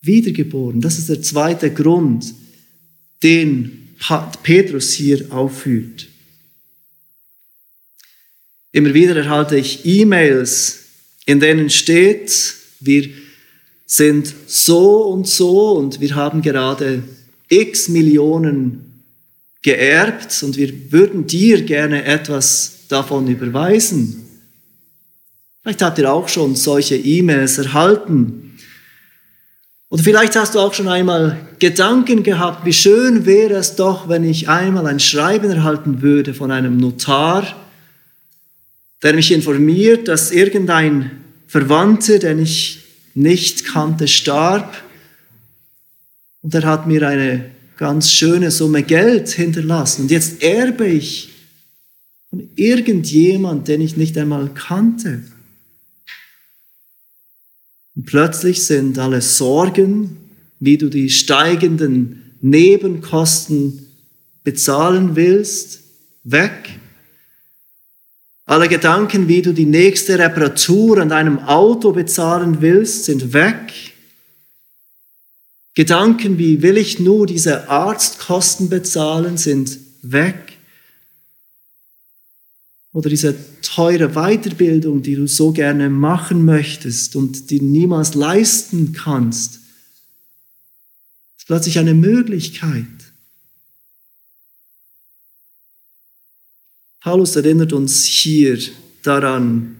wiedergeboren. 0.00 0.80
Das 0.80 0.98
ist 0.98 1.08
der 1.08 1.20
zweite 1.20 1.74
Grund, 1.74 2.32
den 3.24 3.88
Petrus 4.44 4.92
hier 4.92 5.32
aufführt. 5.32 6.06
Immer 8.70 8.94
wieder 8.94 9.16
erhalte 9.16 9.56
ich 9.56 9.84
E-Mails, 9.84 10.84
in 11.26 11.40
denen 11.40 11.70
steht, 11.70 12.54
wir 12.78 13.08
sind 13.84 14.32
so 14.46 15.06
und 15.06 15.26
so 15.26 15.72
und 15.72 16.00
wir 16.00 16.14
haben 16.14 16.40
gerade 16.40 17.02
x 17.48 17.88
Millionen 17.88 19.02
geerbt 19.62 20.40
und 20.44 20.56
wir 20.56 20.92
würden 20.92 21.26
dir 21.26 21.62
gerne 21.62 22.04
etwas 22.04 22.77
davon 22.88 23.28
überweisen. 23.28 24.24
Vielleicht 25.62 25.82
habt 25.82 25.98
ihr 25.98 26.12
auch 26.12 26.28
schon 26.28 26.56
solche 26.56 26.96
E-Mails 26.96 27.58
erhalten. 27.58 28.56
Oder 29.90 30.02
vielleicht 30.02 30.36
hast 30.36 30.54
du 30.54 30.60
auch 30.60 30.74
schon 30.74 30.88
einmal 30.88 31.38
Gedanken 31.58 32.22
gehabt, 32.22 32.64
wie 32.66 32.72
schön 32.72 33.24
wäre 33.24 33.54
es 33.54 33.76
doch, 33.76 34.08
wenn 34.08 34.24
ich 34.24 34.48
einmal 34.48 34.86
ein 34.86 35.00
Schreiben 35.00 35.50
erhalten 35.50 36.02
würde 36.02 36.34
von 36.34 36.50
einem 36.50 36.76
Notar, 36.76 37.46
der 39.02 39.14
mich 39.14 39.32
informiert, 39.32 40.08
dass 40.08 40.30
irgendein 40.30 41.10
Verwandter, 41.46 42.18
den 42.18 42.40
ich 42.40 42.84
nicht 43.14 43.64
kannte, 43.64 44.08
starb. 44.08 44.74
Und 46.42 46.54
er 46.54 46.64
hat 46.64 46.86
mir 46.86 47.06
eine 47.08 47.50
ganz 47.78 48.12
schöne 48.12 48.50
Summe 48.50 48.82
Geld 48.82 49.28
hinterlassen. 49.30 50.02
Und 50.02 50.10
jetzt 50.10 50.42
erbe 50.42 50.86
ich 50.86 51.30
von 52.30 52.48
irgendjemand, 52.56 53.68
den 53.68 53.80
ich 53.80 53.96
nicht 53.96 54.16
einmal 54.18 54.50
kannte. 54.54 55.22
Und 57.94 58.06
plötzlich 58.06 58.64
sind 58.64 58.98
alle 58.98 59.22
Sorgen, 59.22 60.16
wie 60.60 60.78
du 60.78 60.88
die 60.88 61.10
steigenden 61.10 62.34
Nebenkosten 62.40 63.86
bezahlen 64.44 65.16
willst, 65.16 65.80
weg. 66.24 66.78
Alle 68.44 68.68
Gedanken, 68.68 69.28
wie 69.28 69.42
du 69.42 69.52
die 69.52 69.66
nächste 69.66 70.18
Reparatur 70.18 70.98
an 70.98 71.10
deinem 71.10 71.38
Auto 71.40 71.92
bezahlen 71.92 72.60
willst, 72.60 73.04
sind 73.04 73.32
weg. 73.32 73.72
Gedanken 75.74 76.38
wie 76.38 76.62
will 76.62 76.76
ich 76.76 76.98
nur 76.98 77.26
diese 77.26 77.68
Arztkosten 77.68 78.68
bezahlen, 78.68 79.36
sind 79.36 79.78
weg. 80.02 80.47
Oder 82.98 83.10
diese 83.10 83.36
teure 83.62 84.08
Weiterbildung, 84.14 85.02
die 85.02 85.14
du 85.14 85.28
so 85.28 85.52
gerne 85.52 85.88
machen 85.88 86.44
möchtest 86.44 87.14
und 87.14 87.48
die 87.48 87.60
niemals 87.60 88.14
leisten 88.14 88.92
kannst, 88.92 89.60
ist 91.38 91.46
plötzlich 91.46 91.78
eine 91.78 91.94
Möglichkeit. 91.94 92.88
Paulus 96.98 97.36
erinnert 97.36 97.72
uns 97.72 98.02
hier 98.02 98.58
daran, 99.04 99.76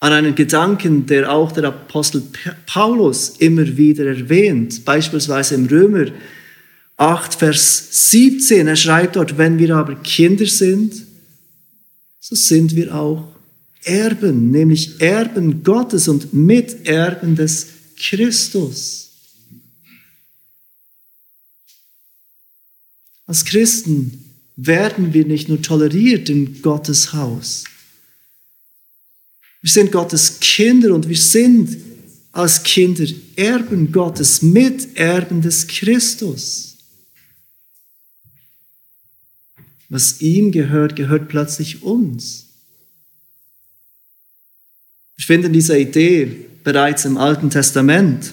an 0.00 0.12
einen 0.12 0.34
Gedanken, 0.34 1.06
der 1.06 1.30
auch 1.30 1.52
der 1.52 1.66
Apostel 1.66 2.24
Paulus 2.66 3.36
immer 3.38 3.76
wieder 3.76 4.06
erwähnt, 4.06 4.84
beispielsweise 4.84 5.54
im 5.54 5.66
Römer 5.66 6.06
8, 6.96 7.34
Vers 7.34 8.10
17. 8.10 8.66
Er 8.66 8.74
schreibt 8.74 9.14
dort, 9.14 9.38
wenn 9.38 9.60
wir 9.60 9.76
aber 9.76 9.94
Kinder 9.94 10.46
sind, 10.46 11.13
so 12.26 12.34
sind 12.34 12.74
wir 12.74 12.94
auch 12.94 13.22
Erben, 13.82 14.50
nämlich 14.50 14.98
Erben 14.98 15.62
Gottes 15.62 16.08
und 16.08 16.32
Miterben 16.32 17.36
des 17.36 17.66
Christus. 17.98 19.10
Als 23.26 23.44
Christen 23.44 24.24
werden 24.56 25.12
wir 25.12 25.26
nicht 25.26 25.50
nur 25.50 25.60
toleriert 25.60 26.30
in 26.30 26.62
Gottes 26.62 27.12
Haus. 27.12 27.64
Wir 29.60 29.70
sind 29.70 29.92
Gottes 29.92 30.40
Kinder 30.40 30.94
und 30.94 31.06
wir 31.06 31.18
sind 31.18 31.76
als 32.32 32.62
Kinder 32.62 33.04
Erben 33.36 33.92
Gottes, 33.92 34.40
Miterben 34.40 35.42
des 35.42 35.66
Christus. 35.66 36.73
Was 39.94 40.20
ihm 40.20 40.50
gehört, 40.50 40.96
gehört 40.96 41.28
plötzlich 41.28 41.84
uns. 41.84 42.46
Wir 45.14 45.24
finden 45.24 45.52
diese 45.52 45.78
Idee 45.78 46.46
bereits 46.64 47.04
im 47.04 47.16
Alten 47.16 47.48
Testament. 47.48 48.32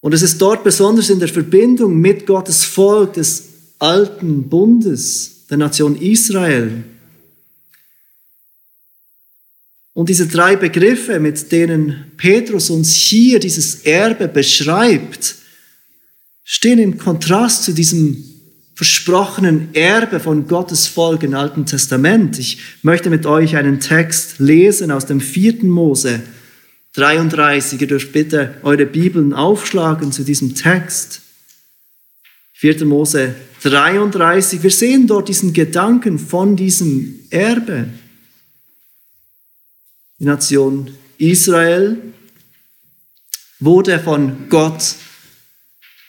Und 0.00 0.12
es 0.12 0.20
ist 0.20 0.36
dort 0.36 0.64
besonders 0.64 1.08
in 1.08 1.18
der 1.18 1.30
Verbindung 1.30 1.98
mit 1.98 2.26
Gottes 2.26 2.66
Volk 2.66 3.14
des 3.14 3.44
alten 3.78 4.50
Bundes, 4.50 5.46
der 5.48 5.56
Nation 5.56 5.96
Israel. 5.96 6.84
Und 9.94 10.10
diese 10.10 10.26
drei 10.26 10.56
Begriffe, 10.56 11.18
mit 11.20 11.50
denen 11.52 12.12
Petrus 12.18 12.68
uns 12.68 12.92
hier 12.92 13.40
dieses 13.40 13.86
Erbe 13.86 14.28
beschreibt, 14.28 15.36
stehen 16.44 16.78
im 16.78 16.98
Kontrast 16.98 17.64
zu 17.64 17.72
diesem 17.72 18.34
versprochenen 18.78 19.74
Erbe 19.74 20.20
von 20.20 20.46
Gottes 20.46 20.86
Volk 20.86 21.24
im 21.24 21.34
Alten 21.34 21.66
Testament. 21.66 22.38
Ich 22.38 22.60
möchte 22.82 23.10
mit 23.10 23.26
euch 23.26 23.56
einen 23.56 23.80
Text 23.80 24.38
lesen 24.38 24.92
aus 24.92 25.04
dem 25.04 25.20
vierten 25.20 25.68
Mose, 25.68 26.22
33. 26.92 27.80
Ihr 27.80 27.88
dürft 27.88 28.12
bitte 28.12 28.54
eure 28.62 28.86
Bibeln 28.86 29.32
aufschlagen 29.32 30.12
zu 30.12 30.22
diesem 30.22 30.54
Text. 30.54 31.22
4. 32.52 32.84
Mose 32.84 33.34
33. 33.64 34.62
Wir 34.62 34.70
sehen 34.70 35.08
dort 35.08 35.28
diesen 35.28 35.52
Gedanken 35.52 36.20
von 36.20 36.54
diesem 36.54 37.18
Erbe. 37.30 37.88
Die 40.20 40.24
Nation 40.24 40.92
Israel 41.18 41.96
wurde 43.58 43.98
von 43.98 44.48
Gott 44.48 44.94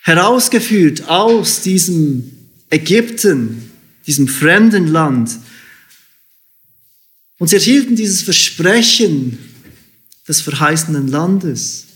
herausgeführt 0.04 1.08
aus 1.08 1.62
diesem 1.62 2.36
Ägypten, 2.70 3.70
diesem 4.06 4.28
fremden 4.28 4.86
Land. 4.86 5.38
Und 7.38 7.48
sie 7.48 7.56
erhielten 7.56 7.96
dieses 7.96 8.22
Versprechen 8.22 9.38
des 10.26 10.40
verheißenen 10.40 11.08
Landes. 11.08 11.86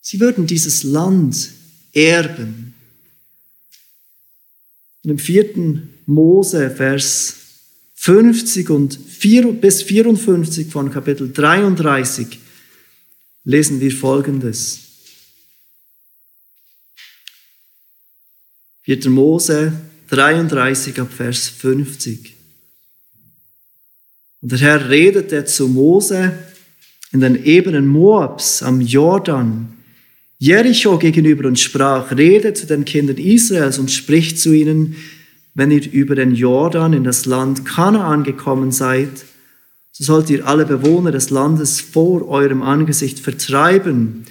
Sie 0.00 0.20
würden 0.20 0.46
dieses 0.46 0.82
Land 0.82 1.50
erben. 1.92 2.74
Und 5.04 5.10
im 5.10 5.18
vierten 5.18 5.94
Mose, 6.06 6.70
Vers 6.70 7.36
50 7.94 8.70
und 8.70 8.94
4, 8.94 9.52
bis 9.52 9.82
54 9.82 10.68
von 10.70 10.90
Kapitel 10.90 11.32
33 11.32 12.38
lesen 13.44 13.80
wir 13.80 13.92
Folgendes. 13.92 14.87
4. 18.88 19.10
Mose 19.10 19.74
33 20.08 20.98
ab 20.98 21.12
Vers 21.12 21.50
50. 21.50 22.34
Und 24.40 24.52
der 24.52 24.58
Herr 24.60 24.88
redete 24.88 25.44
zu 25.44 25.68
Mose 25.68 26.32
in 27.12 27.20
den 27.20 27.44
Ebenen 27.44 27.86
Moabs 27.86 28.62
am 28.62 28.80
Jordan, 28.80 29.68
Jericho 30.38 30.96
gegenüber 30.96 31.48
und 31.48 31.60
sprach, 31.60 32.16
rede 32.16 32.54
zu 32.54 32.66
den 32.66 32.86
Kindern 32.86 33.18
Israels 33.18 33.78
und 33.78 33.90
spricht 33.90 34.38
zu 34.38 34.54
ihnen, 34.54 34.96
wenn 35.52 35.70
ihr 35.70 35.92
über 35.92 36.14
den 36.14 36.34
Jordan 36.34 36.94
in 36.94 37.04
das 37.04 37.26
Land 37.26 37.66
Kanaan 37.66 38.24
gekommen 38.24 38.72
seid, 38.72 39.10
so 39.92 40.02
sollt 40.02 40.30
ihr 40.30 40.46
alle 40.46 40.64
Bewohner 40.64 41.12
des 41.12 41.28
Landes 41.28 41.82
vor 41.82 42.26
eurem 42.26 42.62
Angesicht 42.62 43.18
vertreiben 43.18 44.24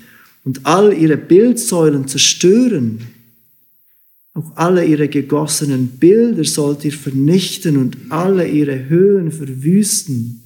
und 0.43 0.65
all 0.65 0.93
ihre 0.93 1.17
Bildsäulen 1.17 2.07
zerstören. 2.07 3.16
Auch 4.37 4.51
alle 4.55 4.85
ihre 4.85 5.07
gegossenen 5.07 5.87
Bilder 5.87 6.43
sollt 6.43 6.85
ihr 6.85 6.93
vernichten 6.93 7.75
und 7.75 7.97
alle 8.09 8.47
ihre 8.47 8.87
Höhen 8.87 9.31
verwüsten. 9.31 10.43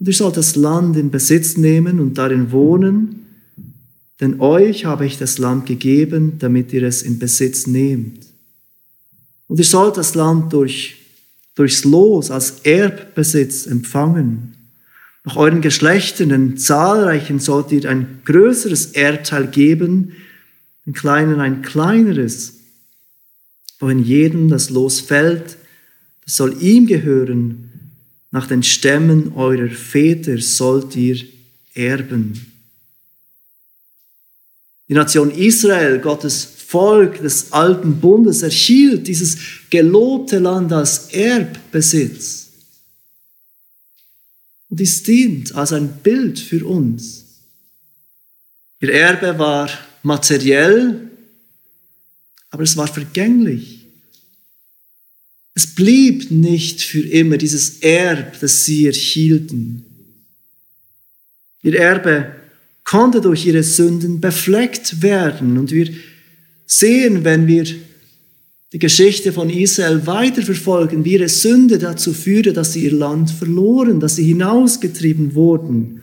Und 0.00 0.08
ihr 0.08 0.12
sollt 0.12 0.36
das 0.36 0.56
Land 0.56 0.96
in 0.96 1.12
Besitz 1.12 1.56
nehmen 1.56 2.00
und 2.00 2.18
darin 2.18 2.50
wohnen, 2.50 3.26
denn 4.18 4.40
euch 4.40 4.84
habe 4.84 5.06
ich 5.06 5.16
das 5.16 5.38
Land 5.38 5.66
gegeben, 5.66 6.40
damit 6.40 6.72
ihr 6.72 6.82
es 6.82 7.02
in 7.02 7.20
Besitz 7.20 7.68
nehmt. 7.68 8.26
Und 9.46 9.60
ihr 9.60 9.64
sollt 9.64 9.96
das 9.96 10.16
Land 10.16 10.52
durch, 10.52 10.96
durchs 11.54 11.84
Los 11.84 12.32
als 12.32 12.62
Erbbesitz 12.64 13.66
empfangen. 13.66 14.54
Nach 15.22 15.36
euren 15.36 15.60
Geschlechtern, 15.60 16.30
den 16.30 16.56
zahlreichen, 16.56 17.38
sollt 17.38 17.70
ihr 17.70 17.88
ein 17.88 18.22
größeres 18.24 18.86
Erdteil 18.86 19.46
geben, 19.46 20.14
den 20.84 20.94
Kleinen 20.94 21.38
ein 21.38 21.62
kleineres. 21.62 22.55
Wohin 23.78 24.02
jedem 24.02 24.48
das 24.48 24.70
Los 24.70 25.00
fällt, 25.00 25.56
das 26.24 26.36
soll 26.36 26.60
ihm 26.62 26.86
gehören. 26.86 27.70
Nach 28.30 28.46
den 28.46 28.62
Stämmen 28.62 29.32
eurer 29.34 29.70
Väter 29.70 30.38
sollt 30.38 30.96
ihr 30.96 31.18
erben. 31.74 32.52
Die 34.88 34.94
Nation 34.94 35.30
Israel, 35.30 35.98
Gottes 35.98 36.44
Volk 36.44 37.20
des 37.20 37.52
alten 37.52 38.00
Bundes, 38.00 38.42
erhielt 38.42 39.06
dieses 39.06 39.36
gelobte 39.70 40.38
Land 40.38 40.72
als 40.72 41.08
Erbbesitz. 41.12 42.46
Und 44.68 44.80
dies 44.80 45.02
dient 45.02 45.54
als 45.54 45.72
ein 45.72 45.88
Bild 46.02 46.38
für 46.38 46.64
uns. 46.66 47.24
Ihr 48.80 48.92
Erbe 48.92 49.38
war 49.38 49.70
materiell, 50.02 51.05
aber 52.56 52.62
es 52.62 52.78
war 52.78 52.86
vergänglich. 52.86 53.84
Es 55.52 55.66
blieb 55.66 56.30
nicht 56.30 56.80
für 56.80 57.00
immer 57.00 57.36
dieses 57.36 57.80
Erb, 57.80 58.40
das 58.40 58.64
sie 58.64 58.86
erhielten. 58.86 59.84
Ihr 61.62 61.78
Erbe 61.78 62.32
konnte 62.82 63.20
durch 63.20 63.44
ihre 63.44 63.62
Sünden 63.62 64.22
befleckt 64.22 65.02
werden. 65.02 65.58
Und 65.58 65.70
wir 65.70 65.92
sehen, 66.64 67.24
wenn 67.24 67.46
wir 67.46 67.66
die 68.72 68.78
Geschichte 68.78 69.34
von 69.34 69.50
Israel 69.50 70.06
weiterverfolgen, 70.06 71.04
wie 71.04 71.12
ihre 71.12 71.28
Sünde 71.28 71.76
dazu 71.76 72.14
führte, 72.14 72.54
dass 72.54 72.72
sie 72.72 72.84
ihr 72.84 72.94
Land 72.94 73.30
verloren, 73.30 74.00
dass 74.00 74.16
sie 74.16 74.24
hinausgetrieben 74.24 75.34
wurden, 75.34 76.00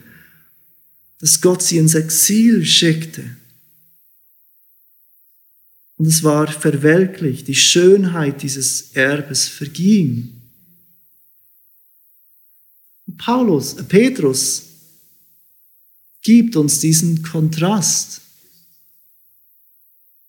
dass 1.18 1.40
Gott 1.40 1.62
sie 1.62 1.78
ins 1.78 1.96
Exil 1.96 2.64
schickte. 2.64 3.24
Und 5.96 6.06
es 6.06 6.22
war 6.22 6.48
verwelklicht, 6.48 7.46
die 7.46 7.54
Schönheit 7.54 8.42
dieses 8.42 8.92
Erbes 8.92 9.48
verging. 9.48 10.42
Paulus, 13.16 13.74
äh 13.74 13.84
Petrus 13.84 14.62
gibt 16.22 16.56
uns 16.56 16.80
diesen 16.80 17.22
Kontrast. 17.22 18.22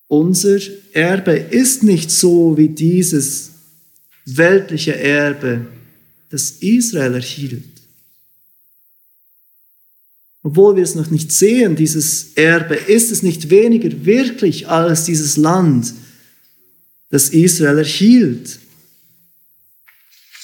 Unser 0.08 0.60
Erbe 0.94 1.34
ist 1.34 1.82
nicht 1.82 2.12
so 2.12 2.56
wie 2.58 2.70
dieses 2.70 3.52
weltliche 4.26 4.96
Erbe, 4.96 5.66
das 6.30 6.52
Israel 6.52 7.16
erhielt. 7.16 7.75
Obwohl 10.46 10.76
wir 10.76 10.84
es 10.84 10.94
noch 10.94 11.10
nicht 11.10 11.32
sehen, 11.32 11.76
dieses 11.76 12.34
Erbe, 12.36 12.76
ist 12.76 13.12
es 13.12 13.24
nicht 13.24 13.50
weniger 13.50 14.06
wirklich 14.06 14.70
als 14.70 15.06
dieses 15.06 15.38
Land, 15.38 15.92
das 17.10 17.30
Israel 17.30 17.80
erhielt. 17.80 18.60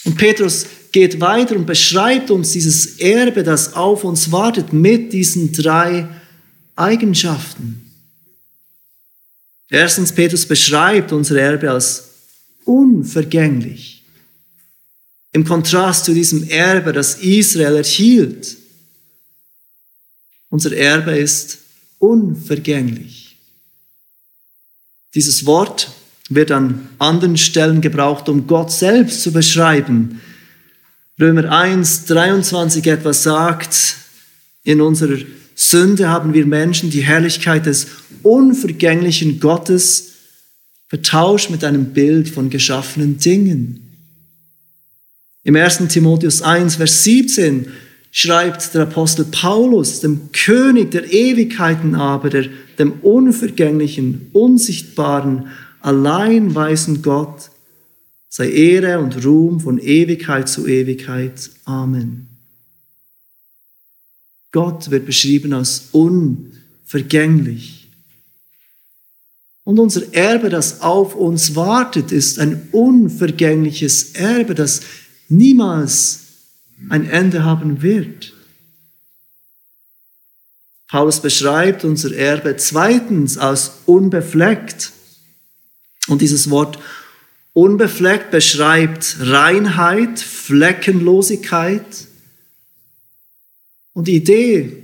Und 0.03 0.17
Petrus 0.17 0.65
geht 0.91 1.21
weiter 1.21 1.55
und 1.55 1.67
beschreibt 1.67 2.31
uns 2.31 2.51
dieses 2.51 2.97
Erbe, 2.97 3.43
das 3.43 3.75
auf 3.75 4.03
uns 4.03 4.31
wartet, 4.31 4.73
mit 4.73 5.13
diesen 5.13 5.51
drei 5.51 6.09
Eigenschaften. 6.75 7.91
Erstens, 9.69 10.11
Petrus 10.11 10.47
beschreibt 10.47 11.11
unser 11.11 11.39
Erbe 11.39 11.69
als 11.69 12.05
unvergänglich. 12.65 14.03
Im 15.31 15.45
Kontrast 15.45 16.05
zu 16.05 16.15
diesem 16.15 16.49
Erbe, 16.49 16.91
das 16.91 17.19
Israel 17.19 17.75
erhielt. 17.75 18.57
Unser 20.51 20.75
Erbe 20.75 21.17
ist 21.17 21.59
unvergänglich. 21.97 23.37
Dieses 25.15 25.45
Wort 25.45 25.89
wird 26.29 26.51
an 26.51 26.89
anderen 26.99 27.37
Stellen 27.37 27.81
gebraucht, 27.81 28.29
um 28.29 28.47
Gott 28.47 28.71
selbst 28.71 29.23
zu 29.23 29.31
beschreiben. 29.31 30.21
Römer 31.19 31.51
1, 31.51 32.05
23 32.05 32.85
etwas 32.87 33.23
sagt, 33.23 33.95
in 34.63 34.81
unserer 34.81 35.17
Sünde 35.55 36.09
haben 36.09 36.33
wir 36.33 36.45
Menschen 36.45 36.89
die 36.89 37.01
Herrlichkeit 37.01 37.65
des 37.65 37.87
unvergänglichen 38.21 39.39
Gottes 39.39 40.11
vertauscht 40.89 41.49
mit 41.49 41.63
einem 41.63 41.93
Bild 41.93 42.27
von 42.27 42.49
geschaffenen 42.49 43.17
Dingen. 43.17 43.87
Im 45.43 45.55
1. 45.55 45.87
Timotheus 45.87 46.41
1, 46.41 46.75
Vers 46.75 47.03
17 47.05 47.71
schreibt 48.11 48.73
der 48.73 48.83
Apostel 48.83 49.25
Paulus, 49.25 50.01
dem 50.01 50.31
König 50.33 50.91
der 50.91 51.11
Ewigkeiten 51.11 51.95
aber, 51.95 52.29
der, 52.29 52.49
dem 52.77 52.93
unvergänglichen, 53.01 54.29
unsichtbaren, 54.33 55.47
allein 55.79 56.53
weisen 56.53 57.01
Gott, 57.01 57.49
sei 58.27 58.51
Ehre 58.51 58.99
und 58.99 59.25
Ruhm 59.25 59.61
von 59.61 59.79
Ewigkeit 59.79 60.47
zu 60.47 60.67
Ewigkeit. 60.67 61.49
Amen. 61.65 62.27
Gott 64.51 64.91
wird 64.91 65.05
beschrieben 65.05 65.53
als 65.53 65.89
unvergänglich. 65.91 67.87
Und 69.63 69.79
unser 69.79 70.13
Erbe, 70.13 70.49
das 70.49 70.81
auf 70.81 71.15
uns 71.15 71.55
wartet, 71.55 72.11
ist 72.11 72.39
ein 72.39 72.67
unvergängliches 72.71 74.13
Erbe, 74.13 74.55
das 74.55 74.81
niemals 75.29 76.20
ein 76.89 77.09
Ende 77.09 77.43
haben 77.43 77.81
wird. 77.81 78.33
Paulus 80.87 81.21
beschreibt 81.21 81.85
unser 81.85 82.13
Erbe 82.13 82.57
zweitens 82.57 83.37
als 83.37 83.71
unbefleckt. 83.85 84.91
Und 86.07 86.21
dieses 86.21 86.49
Wort 86.49 86.79
unbefleckt 87.53 88.29
beschreibt 88.29 89.15
Reinheit, 89.21 90.19
Fleckenlosigkeit. 90.19 92.07
Und 93.93 94.09
die 94.09 94.15
Idee 94.15 94.83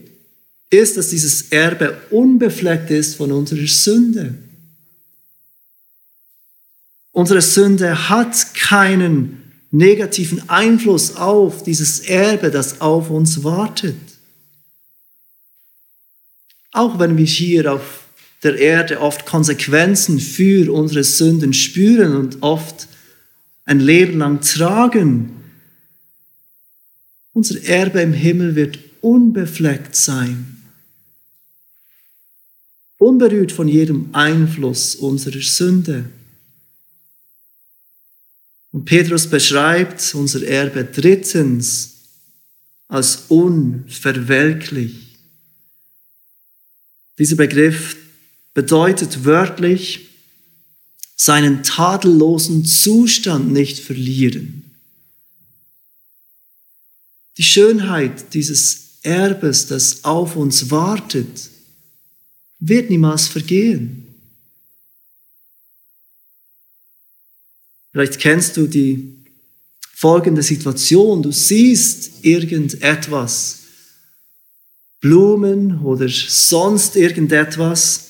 ist, 0.69 0.95
dass 0.95 1.10
dieses 1.10 1.51
Erbe 1.51 1.97
unbefleckt 2.10 2.89
ist 2.89 3.15
von 3.15 3.31
unserer 3.31 3.67
Sünde. 3.67 4.36
Unsere 7.12 7.41
Sünde 7.41 8.10
hat 8.10 8.53
keinen 8.53 9.46
negativen 9.71 10.49
Einfluss 10.49 11.15
auf 11.15 11.63
dieses 11.63 12.01
Erbe, 12.01 12.51
das 12.51 12.82
auf 12.82 13.10
uns 13.10 13.43
wartet. 13.43 13.95
Auch 16.71 16.99
wenn 16.99 17.17
wir 17.17 17.25
hier 17.25 17.73
auf 17.73 18.06
der 18.43 18.58
Erde 18.58 19.01
oft 19.01 19.25
Konsequenzen 19.25 20.19
für 20.19 20.71
unsere 20.71 21.03
Sünden 21.03 21.53
spüren 21.53 22.15
und 22.15 22.38
oft 22.41 22.88
ein 23.65 23.80
Leben 23.80 24.19
lang 24.19 24.41
tragen, 24.41 25.34
unser 27.34 27.62
Erbe 27.63 28.01
im 28.01 28.13
Himmel 28.13 28.56
wird 28.56 28.80
unbefleckt 29.01 29.95
sein, 29.95 30.63
unberührt 32.97 33.51
von 33.51 33.67
jedem 33.67 34.10
Einfluss 34.13 34.95
unserer 34.95 35.41
Sünde. 35.41 36.06
Und 38.77 38.85
Petrus 38.85 39.25
beschreibt 39.25 40.13
unser 40.13 40.45
Erbe 40.45 40.85
drittens 40.85 41.95
als 42.87 43.23
unverwelklich. 43.27 45.17
Dieser 47.17 47.37
Begriff 47.37 47.97
bedeutet 48.53 49.25
wörtlich, 49.25 50.09
seinen 51.15 51.63
tadellosen 51.63 52.65
Zustand 52.65 53.51
nicht 53.51 53.79
verlieren. 53.79 54.69
Die 57.37 57.43
Schönheit 57.43 58.35
dieses 58.35 58.99
Erbes, 59.01 59.65
das 59.65 60.03
auf 60.03 60.35
uns 60.35 60.69
wartet, 60.69 61.49
wird 62.59 62.91
niemals 62.91 63.27
vergehen. 63.27 64.07
Vielleicht 67.97 68.19
kennst 68.19 68.57
du 68.57 68.67
die 68.67 69.12
folgende 69.95 70.43
Situation. 70.43 71.23
Du 71.23 71.31
siehst 71.31 72.23
irgendetwas, 72.23 73.62
Blumen 75.01 75.81
oder 75.81 76.07
sonst 76.07 76.95
irgendetwas, 76.95 78.10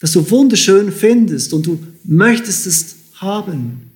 das 0.00 0.12
du 0.12 0.30
wunderschön 0.30 0.90
findest 0.90 1.52
und 1.52 1.66
du 1.66 1.86
möchtest 2.04 2.66
es 2.66 2.96
haben. 3.16 3.90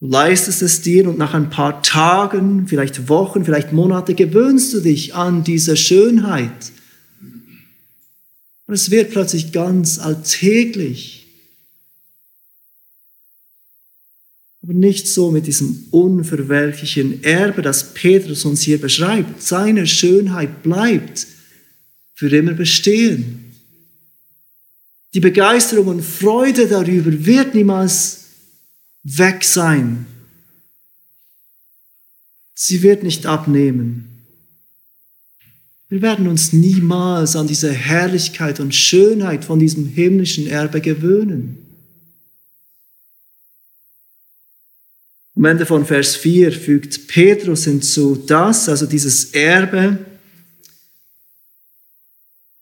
Du 0.00 0.08
leistest 0.08 0.60
es 0.60 0.82
dir 0.82 1.08
und 1.08 1.16
nach 1.16 1.34
ein 1.34 1.48
paar 1.48 1.80
Tagen, 1.80 2.66
vielleicht 2.66 3.08
Wochen, 3.08 3.44
vielleicht 3.44 3.72
Monate 3.72 4.16
gewöhnst 4.16 4.74
du 4.74 4.80
dich 4.80 5.14
an 5.14 5.44
diese 5.44 5.76
Schönheit. 5.76 6.72
Und 8.66 8.74
es 8.74 8.90
wird 8.90 9.12
plötzlich 9.12 9.52
ganz 9.52 10.00
alltäglich. 10.00 11.21
Aber 14.62 14.74
nicht 14.74 15.08
so 15.08 15.30
mit 15.30 15.46
diesem 15.48 15.86
unverwelklichen 15.90 17.24
Erbe, 17.24 17.62
das 17.62 17.94
Petrus 17.94 18.44
uns 18.44 18.62
hier 18.62 18.80
beschreibt. 18.80 19.42
Seine 19.42 19.86
Schönheit 19.86 20.62
bleibt 20.62 21.26
für 22.14 22.28
immer 22.28 22.52
bestehen. 22.52 23.52
Die 25.14 25.20
Begeisterung 25.20 25.88
und 25.88 26.02
Freude 26.02 26.68
darüber 26.68 27.10
wird 27.26 27.54
niemals 27.54 28.20
weg 29.02 29.42
sein. 29.42 30.06
Sie 32.54 32.82
wird 32.82 33.02
nicht 33.02 33.26
abnehmen. 33.26 34.08
Wir 35.88 36.00
werden 36.00 36.28
uns 36.28 36.52
niemals 36.52 37.34
an 37.34 37.48
diese 37.48 37.72
Herrlichkeit 37.72 38.60
und 38.60 38.74
Schönheit 38.74 39.44
von 39.44 39.58
diesem 39.58 39.86
himmlischen 39.86 40.46
Erbe 40.46 40.80
gewöhnen. 40.80 41.61
Am 45.34 45.44
Ende 45.44 45.64
von 45.64 45.86
Vers 45.86 46.14
4 46.16 46.52
fügt 46.52 47.08
Petrus 47.08 47.64
hinzu, 47.64 48.16
dass, 48.16 48.68
also 48.68 48.86
dieses 48.86 49.32
Erbe, 49.32 49.98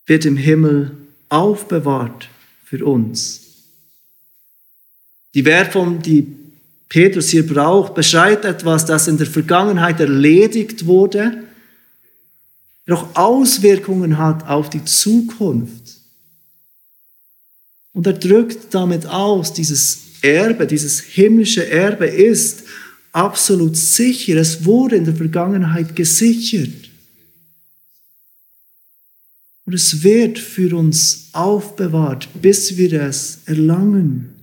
wird 0.05 0.25
im 0.25 0.37
Himmel 0.37 0.91
aufbewahrt 1.29 2.29
für 2.63 2.85
uns. 2.85 3.41
Die 5.33 5.45
Wertform, 5.45 6.01
die 6.01 6.27
Petrus 6.89 7.29
hier 7.29 7.47
braucht, 7.47 7.93
beschreibt 7.93 8.45
etwas, 8.45 8.85
das 8.85 9.07
in 9.07 9.17
der 9.17 9.27
Vergangenheit 9.27 9.99
erledigt 9.99 10.85
wurde, 10.85 11.43
doch 12.85 13.15
Auswirkungen 13.15 14.17
hat 14.17 14.47
auf 14.47 14.69
die 14.69 14.83
Zukunft. 14.83 15.99
Und 17.93 18.07
er 18.07 18.13
drückt 18.13 18.73
damit 18.73 19.05
aus, 19.05 19.53
dieses 19.53 20.10
Erbe, 20.21 20.67
dieses 20.67 20.99
himmlische 20.99 21.67
Erbe 21.69 22.05
ist 22.05 22.63
absolut 23.11 23.75
sicher. 23.75 24.37
Es 24.37 24.65
wurde 24.65 24.95
in 24.95 25.05
der 25.05 25.15
Vergangenheit 25.15 25.95
gesichert. 25.95 26.89
Und 29.65 29.73
es 29.73 30.03
wird 30.03 30.39
für 30.39 30.75
uns 30.75 31.29
aufbewahrt, 31.33 32.29
bis 32.41 32.77
wir 32.77 32.93
es 32.93 33.39
erlangen. 33.45 34.35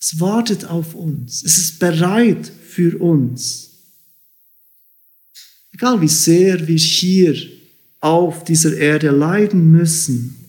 Es 0.00 0.20
wartet 0.20 0.66
auf 0.66 0.94
uns. 0.94 1.42
Es 1.42 1.56
ist 1.56 1.78
bereit 1.78 2.52
für 2.68 2.98
uns. 3.00 3.70
Egal 5.72 6.00
wie 6.00 6.08
sehr 6.08 6.68
wir 6.68 6.76
hier 6.76 7.34
auf 8.00 8.44
dieser 8.44 8.76
Erde 8.76 9.10
leiden 9.10 9.70
müssen, 9.70 10.43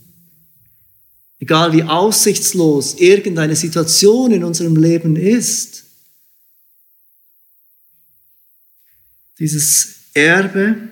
egal 1.39 1.73
wie 1.73 1.83
aussichtslos 1.83 2.95
irgendeine 2.95 3.55
Situation 3.55 4.31
in 4.31 4.43
unserem 4.43 4.75
Leben 4.75 5.15
ist, 5.15 5.83
dieses 9.39 9.95
Erbe 10.13 10.89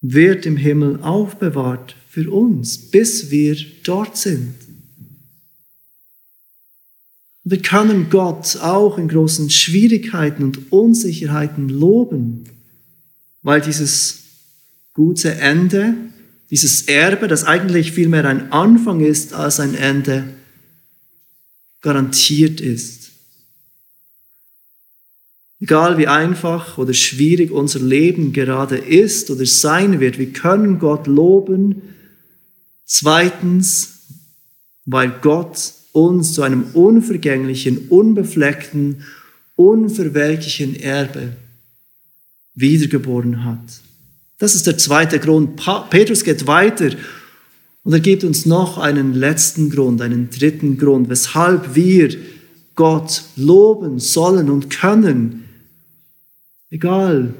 wird 0.00 0.46
im 0.46 0.56
Himmel 0.56 1.02
aufbewahrt 1.02 1.96
für 2.08 2.30
uns, 2.30 2.90
bis 2.90 3.30
wir 3.30 3.56
dort 3.82 4.16
sind. 4.16 4.54
Wir 7.42 7.60
können 7.62 8.10
Gott 8.10 8.56
auch 8.58 8.98
in 8.98 9.08
großen 9.08 9.50
Schwierigkeiten 9.50 10.44
und 10.44 10.72
Unsicherheiten 10.72 11.68
loben, 11.68 12.44
weil 13.42 13.60
dieses 13.60 14.20
gute 14.92 15.34
Ende, 15.34 15.94
dieses 16.50 16.82
Erbe, 16.82 17.28
das 17.28 17.44
eigentlich 17.44 17.92
vielmehr 17.92 18.24
ein 18.24 18.52
Anfang 18.52 19.00
ist 19.00 19.34
als 19.34 19.60
ein 19.60 19.74
Ende, 19.74 20.24
garantiert 21.80 22.60
ist. 22.60 23.10
Egal 25.60 25.98
wie 25.98 26.06
einfach 26.06 26.78
oder 26.78 26.94
schwierig 26.94 27.50
unser 27.50 27.80
Leben 27.80 28.32
gerade 28.32 28.78
ist 28.78 29.30
oder 29.30 29.44
sein 29.44 30.00
wird, 30.00 30.18
wir 30.18 30.32
können 30.32 30.78
Gott 30.78 31.06
loben. 31.06 31.82
Zweitens, 32.86 33.98
weil 34.86 35.10
Gott 35.20 35.74
uns 35.92 36.32
zu 36.32 36.42
einem 36.42 36.64
unvergänglichen, 36.72 37.88
unbefleckten, 37.88 39.04
unverwelklichen 39.56 40.80
Erbe 40.80 41.32
wiedergeboren 42.54 43.44
hat. 43.44 43.82
Das 44.40 44.54
ist 44.54 44.66
der 44.66 44.78
zweite 44.78 45.20
Grund. 45.20 45.60
Petrus 45.90 46.24
geht 46.24 46.46
weiter 46.46 46.90
und 47.84 47.92
er 47.92 48.00
gibt 48.00 48.24
uns 48.24 48.46
noch 48.46 48.78
einen 48.78 49.12
letzten 49.14 49.68
Grund, 49.68 50.00
einen 50.00 50.30
dritten 50.30 50.78
Grund, 50.78 51.10
weshalb 51.10 51.74
wir 51.74 52.16
Gott 52.74 53.22
loben 53.36 53.98
sollen 53.98 54.48
und 54.48 54.70
können 54.70 55.44
egal 56.70 57.34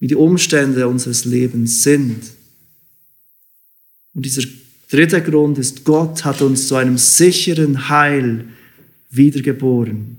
wie 0.00 0.08
die 0.08 0.16
Umstände 0.16 0.88
unseres 0.88 1.24
Lebens 1.24 1.84
sind. 1.84 2.32
Und 4.12 4.26
dieser 4.26 4.42
dritte 4.90 5.22
Grund 5.22 5.56
ist, 5.58 5.84
Gott 5.84 6.24
hat 6.24 6.42
uns 6.42 6.66
zu 6.66 6.74
einem 6.74 6.98
sicheren 6.98 7.88
Heil 7.88 8.46
wiedergeboren. 9.10 10.18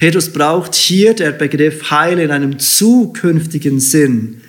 Petrus 0.00 0.32
braucht 0.32 0.74
hier 0.74 1.12
der 1.12 1.32
Begriff 1.32 1.90
Heil 1.90 2.18
in 2.20 2.30
einem 2.30 2.58
zukünftigen 2.58 3.80
Sinn. 3.80 4.40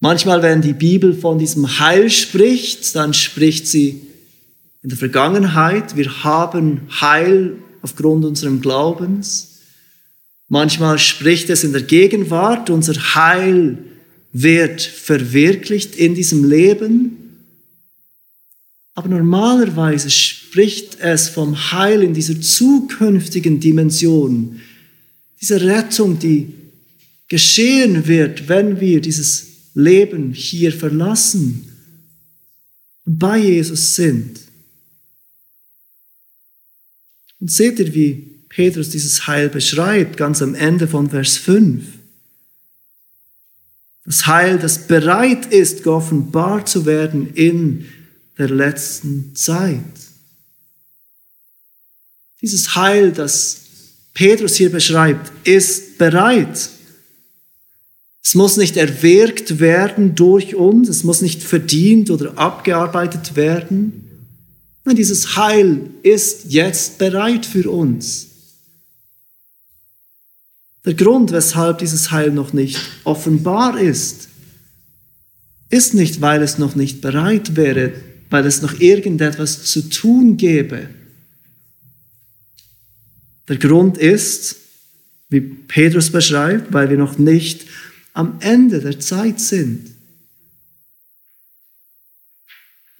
Manchmal, 0.00 0.42
wenn 0.42 0.60
die 0.60 0.72
Bibel 0.72 1.14
von 1.14 1.38
diesem 1.38 1.78
Heil 1.78 2.10
spricht, 2.10 2.96
dann 2.96 3.14
spricht 3.14 3.68
sie 3.68 4.02
in 4.82 4.88
der 4.88 4.98
Vergangenheit. 4.98 5.96
Wir 5.96 6.24
haben 6.24 6.80
Heil 7.00 7.58
aufgrund 7.80 8.24
unserem 8.24 8.60
Glaubens. 8.60 9.60
Manchmal 10.48 10.98
spricht 10.98 11.48
es 11.48 11.62
in 11.62 11.72
der 11.72 11.82
Gegenwart, 11.82 12.70
unser 12.70 12.94
Heil 13.14 13.78
wird 14.32 14.82
verwirklicht 14.82 15.94
in 15.94 16.16
diesem 16.16 16.48
Leben. 16.48 17.44
Aber 18.96 19.08
normalerweise 19.08 20.10
spricht 20.50 20.98
es 20.98 21.28
vom 21.28 21.70
Heil 21.70 22.02
in 22.02 22.12
dieser 22.12 22.40
zukünftigen 22.40 23.60
Dimension, 23.60 24.60
dieser 25.40 25.60
Rettung, 25.60 26.18
die 26.18 26.52
geschehen 27.28 28.08
wird, 28.08 28.48
wenn 28.48 28.80
wir 28.80 29.00
dieses 29.00 29.46
Leben 29.74 30.32
hier 30.32 30.72
verlassen 30.72 31.68
und 33.04 33.18
bei 33.20 33.38
Jesus 33.38 33.94
sind. 33.94 34.40
Und 37.38 37.52
seht 37.52 37.78
ihr, 37.78 37.94
wie 37.94 38.14
Petrus 38.48 38.90
dieses 38.90 39.28
Heil 39.28 39.50
beschreibt, 39.50 40.16
ganz 40.16 40.42
am 40.42 40.56
Ende 40.56 40.88
von 40.88 41.10
Vers 41.10 41.36
5. 41.36 41.84
Das 44.04 44.26
Heil, 44.26 44.58
das 44.58 44.88
bereit 44.88 45.46
ist, 45.46 45.84
geoffenbart 45.84 46.68
zu 46.68 46.86
werden 46.86 47.32
in 47.34 47.86
der 48.36 48.50
letzten 48.50 49.36
Zeit. 49.36 50.09
Dieses 52.42 52.74
Heil, 52.74 53.12
das 53.12 53.58
Petrus 54.14 54.56
hier 54.56 54.70
beschreibt, 54.70 55.30
ist 55.46 55.98
bereit. 55.98 56.70
Es 58.22 58.34
muss 58.34 58.56
nicht 58.56 58.76
erwirkt 58.76 59.60
werden 59.60 60.14
durch 60.14 60.54
uns, 60.54 60.88
es 60.88 61.04
muss 61.04 61.20
nicht 61.20 61.42
verdient 61.42 62.10
oder 62.10 62.36
abgearbeitet 62.38 63.36
werden. 63.36 64.06
Nein, 64.84 64.96
dieses 64.96 65.36
Heil 65.36 65.90
ist 66.02 66.46
jetzt 66.48 66.98
bereit 66.98 67.44
für 67.44 67.70
uns. 67.70 68.26
Der 70.84 70.94
Grund, 70.94 71.32
weshalb 71.32 71.78
dieses 71.78 72.10
Heil 72.10 72.30
noch 72.30 72.52
nicht 72.52 72.78
offenbar 73.04 73.78
ist, 73.78 74.28
ist 75.68 75.94
nicht, 75.94 76.20
weil 76.20 76.42
es 76.42 76.58
noch 76.58 76.74
nicht 76.74 77.00
bereit 77.00 77.54
wäre, 77.56 77.92
weil 78.30 78.46
es 78.46 78.62
noch 78.62 78.80
irgendetwas 78.80 79.64
zu 79.64 79.88
tun 79.88 80.36
gäbe. 80.36 80.88
Der 83.50 83.58
Grund 83.58 83.98
ist, 83.98 84.56
wie 85.28 85.40
Petrus 85.40 86.10
beschreibt, 86.10 86.72
weil 86.72 86.88
wir 86.88 86.96
noch 86.96 87.18
nicht 87.18 87.66
am 88.12 88.36
Ende 88.38 88.78
der 88.78 89.00
Zeit 89.00 89.40
sind. 89.40 89.90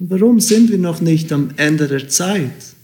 Und 0.01 0.11
warum 0.11 0.41
sind 0.41 0.69
wir 0.71 0.79
noch 0.79 1.01
nicht 1.01 1.31
am 1.31 1.53
Ende 1.57 1.87
der 1.87 2.09
Zeit? 2.09 2.75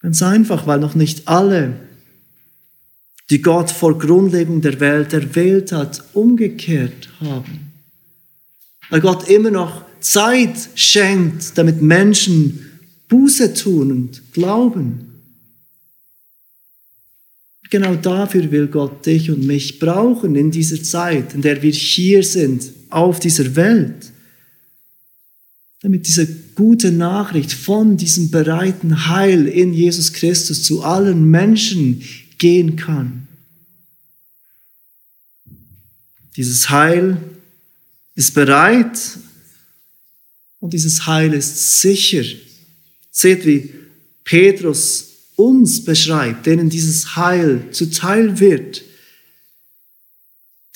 Ganz 0.00 0.22
einfach, 0.22 0.66
weil 0.66 0.78
noch 0.78 0.94
nicht 0.94 1.26
alle 1.26 1.74
die 3.30 3.40
Gott 3.40 3.70
vor 3.70 3.98
Grundlegung 3.98 4.60
der 4.60 4.78
Welt 4.78 5.14
erwählt 5.14 5.72
hat, 5.72 6.04
umgekehrt 6.12 7.08
haben. 7.20 7.72
Weil 8.90 9.00
Gott 9.00 9.26
immer 9.30 9.50
noch 9.50 9.86
Zeit 10.00 10.68
schenkt, 10.74 11.56
damit 11.56 11.80
Menschen 11.80 12.82
Buße 13.08 13.54
tun 13.54 13.90
und 13.90 14.32
glauben. 14.34 15.09
Genau 17.70 17.94
dafür 17.94 18.50
will 18.50 18.66
Gott 18.66 19.06
dich 19.06 19.30
und 19.30 19.46
mich 19.46 19.78
brauchen 19.78 20.34
in 20.34 20.50
dieser 20.50 20.82
Zeit, 20.82 21.34
in 21.34 21.42
der 21.42 21.62
wir 21.62 21.70
hier 21.70 22.24
sind, 22.24 22.72
auf 22.90 23.20
dieser 23.20 23.54
Welt. 23.54 24.10
Damit 25.80 26.08
diese 26.08 26.26
gute 26.56 26.90
Nachricht 26.90 27.52
von 27.52 27.96
diesem 27.96 28.32
bereiten 28.32 29.08
Heil 29.08 29.46
in 29.46 29.72
Jesus 29.72 30.12
Christus 30.12 30.64
zu 30.64 30.82
allen 30.82 31.30
Menschen 31.30 32.02
gehen 32.38 32.74
kann. 32.74 33.28
Dieses 36.36 36.70
Heil 36.70 37.18
ist 38.16 38.34
bereit 38.34 38.98
und 40.58 40.72
dieses 40.72 41.06
Heil 41.06 41.32
ist 41.34 41.80
sicher. 41.80 42.24
Seht, 43.12 43.46
wie 43.46 43.72
Petrus 44.24 45.09
uns 45.40 45.84
beschreibt, 45.84 46.46
denen 46.46 46.68
dieses 46.68 47.16
Heil 47.16 47.64
zuteil 47.70 48.40
wird, 48.40 48.82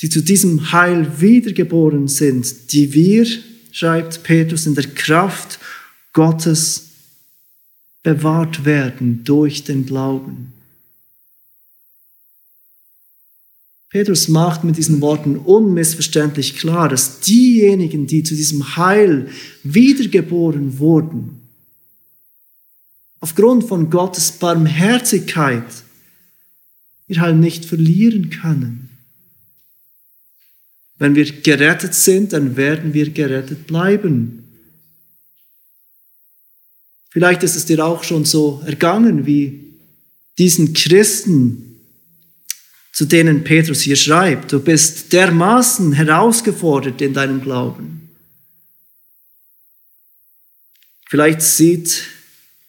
die 0.00 0.08
zu 0.08 0.22
diesem 0.22 0.72
Heil 0.72 1.20
wiedergeboren 1.20 2.08
sind, 2.08 2.72
die 2.72 2.92
wir, 2.94 3.26
schreibt 3.72 4.22
Petrus, 4.22 4.66
in 4.66 4.74
der 4.74 4.86
Kraft 4.86 5.58
Gottes 6.12 6.86
bewahrt 8.02 8.64
werden 8.64 9.24
durch 9.24 9.64
den 9.64 9.86
Glauben. 9.86 10.52
Petrus 13.90 14.28
macht 14.28 14.64
mit 14.64 14.76
diesen 14.76 15.00
Worten 15.00 15.36
unmissverständlich 15.36 16.56
klar, 16.56 16.88
dass 16.88 17.20
diejenigen, 17.20 18.06
die 18.06 18.24
zu 18.24 18.34
diesem 18.34 18.76
Heil 18.76 19.28
wiedergeboren 19.62 20.78
wurden, 20.80 21.43
aufgrund 23.24 23.64
von 23.66 23.88
Gottes 23.88 24.32
Barmherzigkeit 24.32 25.64
ihr 27.06 27.22
Heil 27.22 27.34
nicht 27.34 27.64
verlieren 27.64 28.28
können. 28.28 28.90
Wenn 30.98 31.14
wir 31.14 31.24
gerettet 31.40 31.94
sind, 31.94 32.34
dann 32.34 32.58
werden 32.58 32.92
wir 32.92 33.08
gerettet 33.08 33.66
bleiben. 33.66 34.44
Vielleicht 37.08 37.42
ist 37.42 37.56
es 37.56 37.64
dir 37.64 37.82
auch 37.82 38.04
schon 38.04 38.26
so 38.26 38.62
ergangen 38.66 39.24
wie 39.24 39.72
diesen 40.36 40.74
Christen, 40.74 41.80
zu 42.92 43.06
denen 43.06 43.42
Petrus 43.42 43.80
hier 43.80 43.96
schreibt. 43.96 44.52
Du 44.52 44.60
bist 44.60 45.14
dermaßen 45.14 45.94
herausgefordert 45.94 47.00
in 47.00 47.14
deinem 47.14 47.40
Glauben. 47.40 48.10
Vielleicht 51.08 51.40
sieht 51.40 52.10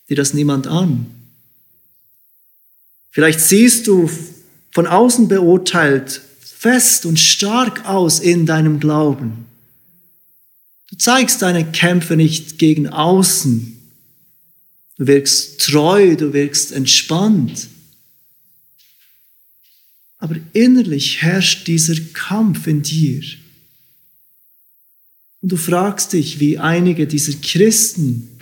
dir 0.09 0.15
das 0.15 0.33
niemand 0.33 0.67
an. 0.67 1.05
Vielleicht 3.11 3.39
siehst 3.39 3.87
du 3.87 4.09
von 4.71 4.87
außen 4.87 5.27
beurteilt 5.27 6.21
fest 6.41 7.05
und 7.05 7.19
stark 7.19 7.85
aus 7.85 8.19
in 8.19 8.45
deinem 8.45 8.79
Glauben. 8.79 9.45
Du 10.89 10.97
zeigst 10.97 11.41
deine 11.41 11.71
Kämpfe 11.71 12.15
nicht 12.15 12.57
gegen 12.57 12.87
außen. 12.89 13.77
Du 14.97 15.07
wirkst 15.07 15.61
treu, 15.61 16.15
du 16.15 16.33
wirkst 16.33 16.71
entspannt. 16.71 17.67
Aber 20.17 20.35
innerlich 20.53 21.21
herrscht 21.21 21.67
dieser 21.67 21.95
Kampf 22.13 22.67
in 22.67 22.81
dir. 22.81 23.21
Und 25.41 25.51
du 25.51 25.57
fragst 25.57 26.13
dich, 26.13 26.39
wie 26.39 26.57
einige 26.57 27.05
dieser 27.07 27.33
Christen 27.33 28.34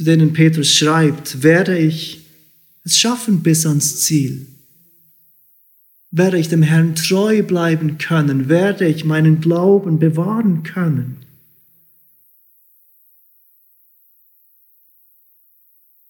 zu 0.00 0.04
denen 0.04 0.32
Petrus 0.32 0.74
schreibt, 0.74 1.42
werde 1.42 1.76
ich 1.76 2.22
es 2.84 2.96
schaffen 2.96 3.42
bis 3.42 3.66
ans 3.66 4.00
Ziel? 4.00 4.46
Werde 6.10 6.38
ich 6.38 6.48
dem 6.48 6.62
Herrn 6.62 6.94
treu 6.94 7.42
bleiben 7.42 7.98
können? 7.98 8.48
Werde 8.48 8.88
ich 8.88 9.04
meinen 9.04 9.42
Glauben 9.42 9.98
bewahren 9.98 10.62
können? 10.62 11.18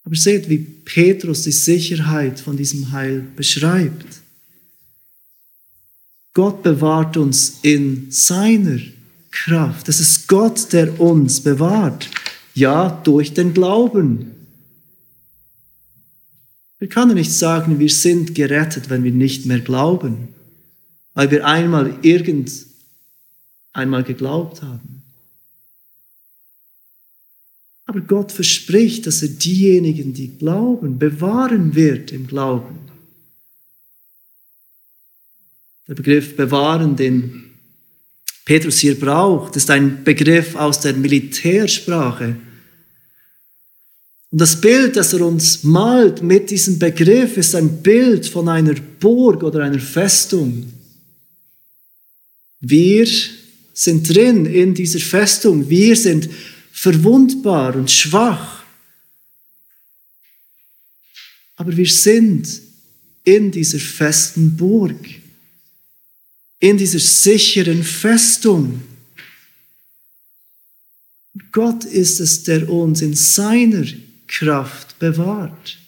Aber 0.05 0.15
seht, 0.15 0.49
wie 0.49 0.59
Petrus 0.59 1.43
die 1.43 1.51
Sicherheit 1.51 2.39
von 2.39 2.57
diesem 2.57 2.93
Heil 2.93 3.27
beschreibt. 3.35 4.21
Gott 6.33 6.63
bewahrt 6.63 7.17
uns 7.17 7.59
in 7.63 8.07
seiner 8.13 8.79
Kraft. 9.33 9.89
Es 9.89 9.99
ist 9.99 10.29
Gott, 10.29 10.73
der 10.73 11.01
uns 11.01 11.41
bewahrt. 11.41 12.09
Ja, 12.55 13.01
durch 13.05 13.35
den 13.35 13.55
Glauben. 13.55 14.33
Wir 16.79 16.89
können 16.89 17.15
nicht 17.15 17.33
sagen, 17.33 17.79
wir 17.79 17.91
sind 17.91 18.35
gerettet, 18.35 18.89
wenn 18.91 19.05
wir 19.05 19.13
nicht 19.13 19.47
mehr 19.47 19.61
glauben, 19.61 20.29
weil 21.15 21.31
wir 21.31 21.47
einmal 21.47 21.99
irgend 22.03 22.51
einmal 23.73 24.03
geglaubt 24.03 24.63
haben. 24.63 25.03
Aber 27.85 28.01
Gott 28.01 28.33
verspricht, 28.33 29.07
dass 29.07 29.21
er 29.21 29.29
diejenigen, 29.29 30.15
die 30.15 30.39
glauben, 30.39 30.99
bewahren 30.99 31.75
wird 31.75 32.13
im 32.13 32.27
Glauben. 32.27 32.79
Der 35.89 35.95
Begriff 35.95 36.37
bewahren, 36.37 36.95
den 36.95 37.50
Petrus 38.45 38.79
hier 38.79 38.99
braucht, 38.99 39.57
ist 39.57 39.71
ein 39.71 40.03
Begriff 40.03 40.55
aus 40.57 40.81
der 40.81 40.95
Militärsprache. 40.95 42.37
Und 44.31 44.41
das 44.41 44.61
Bild, 44.61 44.97
das 44.97 45.13
er 45.13 45.27
uns 45.27 45.65
malt 45.65 46.23
mit 46.23 46.51
diesem 46.51 46.79
Begriff, 46.79 47.37
ist 47.37 47.55
ein 47.55 47.83
Bild 47.83 48.27
von 48.27 48.49
einer 48.49 48.75
Burg 48.75 49.43
oder 49.43 49.65
einer 49.65 49.81
Festung. 49.81 50.73
Wir 52.61 53.07
sind 53.73 54.15
drin 54.15 54.47
in 54.47 54.75
dieser 54.75 55.01
Festung. 55.01 55.69
Wir 55.69 55.97
sind 55.97 56.29
verwundbar 56.71 57.75
und 57.75 57.91
schwach. 57.91 58.63
Aber 61.57 61.77
wir 61.77 61.89
sind 61.89 62.49
in 63.25 63.51
dieser 63.51 63.79
festen 63.79 64.57
Burg 64.57 65.20
in 66.61 66.77
dieser 66.77 66.99
sicheren 66.99 67.83
Festung. 67.83 68.83
Gott 71.53 71.85
ist 71.85 72.21
es, 72.21 72.45
der 72.45 72.69
uns 72.71 73.03
in 73.03 73.15
seiner 73.15 73.87
Kraft 74.27 74.99
bewahrt. 74.99 75.79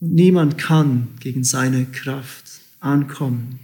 Und 0.00 0.14
niemand 0.14 0.58
kann 0.58 1.08
gegen 1.20 1.42
seine 1.42 1.86
Kraft 1.86 2.44
ankommen. 2.78 3.58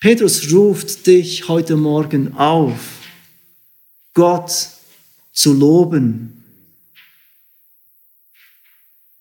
Petrus 0.00 0.52
ruft 0.52 1.06
dich 1.06 1.48
heute 1.48 1.76
Morgen 1.76 2.34
auf, 2.34 3.00
Gott 4.14 4.68
zu 5.32 5.52
loben 5.52 6.43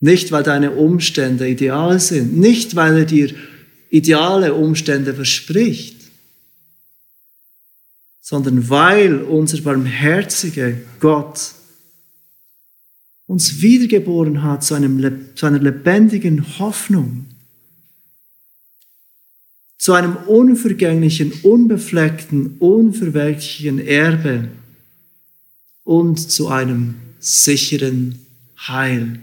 nicht, 0.04 0.34
weil 0.34 0.44
deine 0.44 0.72
Umstände 0.72 1.48
ideal 1.48 1.98
sind. 1.98 2.38
Nicht, 2.38 2.76
weil 2.76 2.98
er 2.98 3.06
dir 3.06 3.34
ideale 3.90 4.54
Umstände 4.54 5.14
verspricht. 5.14 5.96
Sondern 8.20 8.70
weil 8.70 9.22
unser 9.22 9.62
barmherziger 9.62 10.74
Gott 11.00 11.54
uns 13.28 13.62
wiedergeboren 13.62 14.44
hat 14.44 14.66
zu, 14.66 14.74
einem, 14.74 15.30
zu 15.36 15.46
einer 15.46 15.60
lebendigen 15.60 16.60
Hoffnung. 16.60 17.28
Zu 19.78 19.94
einem 19.94 20.18
unvergänglichen, 20.18 21.32
unbefleckten, 21.44 22.58
unverwelklichen 22.60 23.80
Erbe 23.80 24.50
und 25.86 26.18
zu 26.18 26.50
einem 26.50 26.96
sicheren 27.22 28.20
Heil 28.68 29.22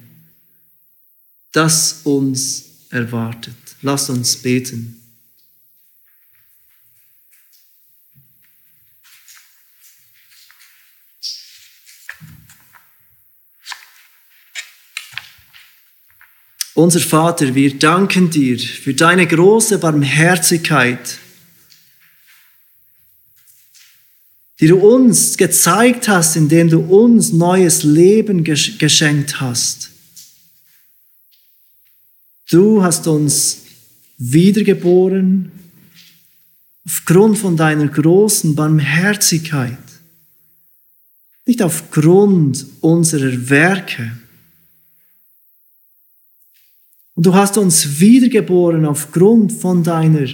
das 1.53 2.01
uns 2.05 2.65
erwartet. 2.91 3.55
Lass 3.83 4.11
uns 4.11 4.37
beten. 4.37 4.97
Unser 16.75 17.01
Vater, 17.01 17.55
wir 17.55 17.79
danken 17.79 18.31
dir 18.31 18.59
für 18.59 18.95
deine 18.95 19.27
große 19.27 19.79
Barmherzigkeit, 19.79 21.19
die 24.61 24.69
du 24.69 24.79
uns 24.79 25.37
gezeigt 25.37 26.09
hast, 26.09 26.37
indem 26.37 26.71
du 26.71 26.81
uns 26.81 27.33
neues 27.33 27.83
Leben 27.83 28.45
geschenkt 28.45 29.43
hast. 29.43 29.90
Du 32.51 32.83
hast 32.83 33.07
uns 33.07 33.63
wiedergeboren 34.19 35.53
aufgrund 36.85 37.39
von 37.39 37.57
deiner 37.57 37.87
großen 37.87 38.57
Barmherzigkeit, 38.57 39.79
nicht 41.47 41.63
aufgrund 41.63 42.67
unserer 42.81 43.49
Werke. 43.49 44.19
Und 47.15 47.27
du 47.27 47.35
hast 47.35 47.57
uns 47.57 48.01
wiedergeboren 48.01 48.85
aufgrund 48.85 49.53
von 49.53 49.85
deiner 49.85 50.27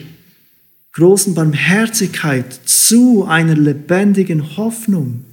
großen 0.92 1.34
Barmherzigkeit 1.34 2.50
zu 2.64 3.26
einer 3.26 3.54
lebendigen 3.54 4.56
Hoffnung. 4.56 5.25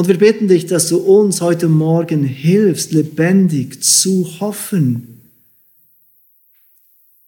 Und 0.00 0.08
wir 0.08 0.16
bitten 0.16 0.48
dich, 0.48 0.64
dass 0.64 0.88
du 0.88 0.96
uns 0.96 1.42
heute 1.42 1.68
Morgen 1.68 2.24
hilfst, 2.24 2.92
lebendig 2.92 3.84
zu 3.84 4.40
hoffen, 4.40 5.20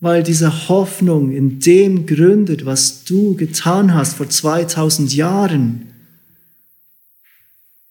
weil 0.00 0.22
diese 0.22 0.70
Hoffnung 0.70 1.32
in 1.32 1.60
dem 1.60 2.06
gründet, 2.06 2.64
was 2.64 3.04
du 3.04 3.34
getan 3.34 3.92
hast 3.92 4.14
vor 4.14 4.26
2000 4.26 5.14
Jahren, 5.14 5.92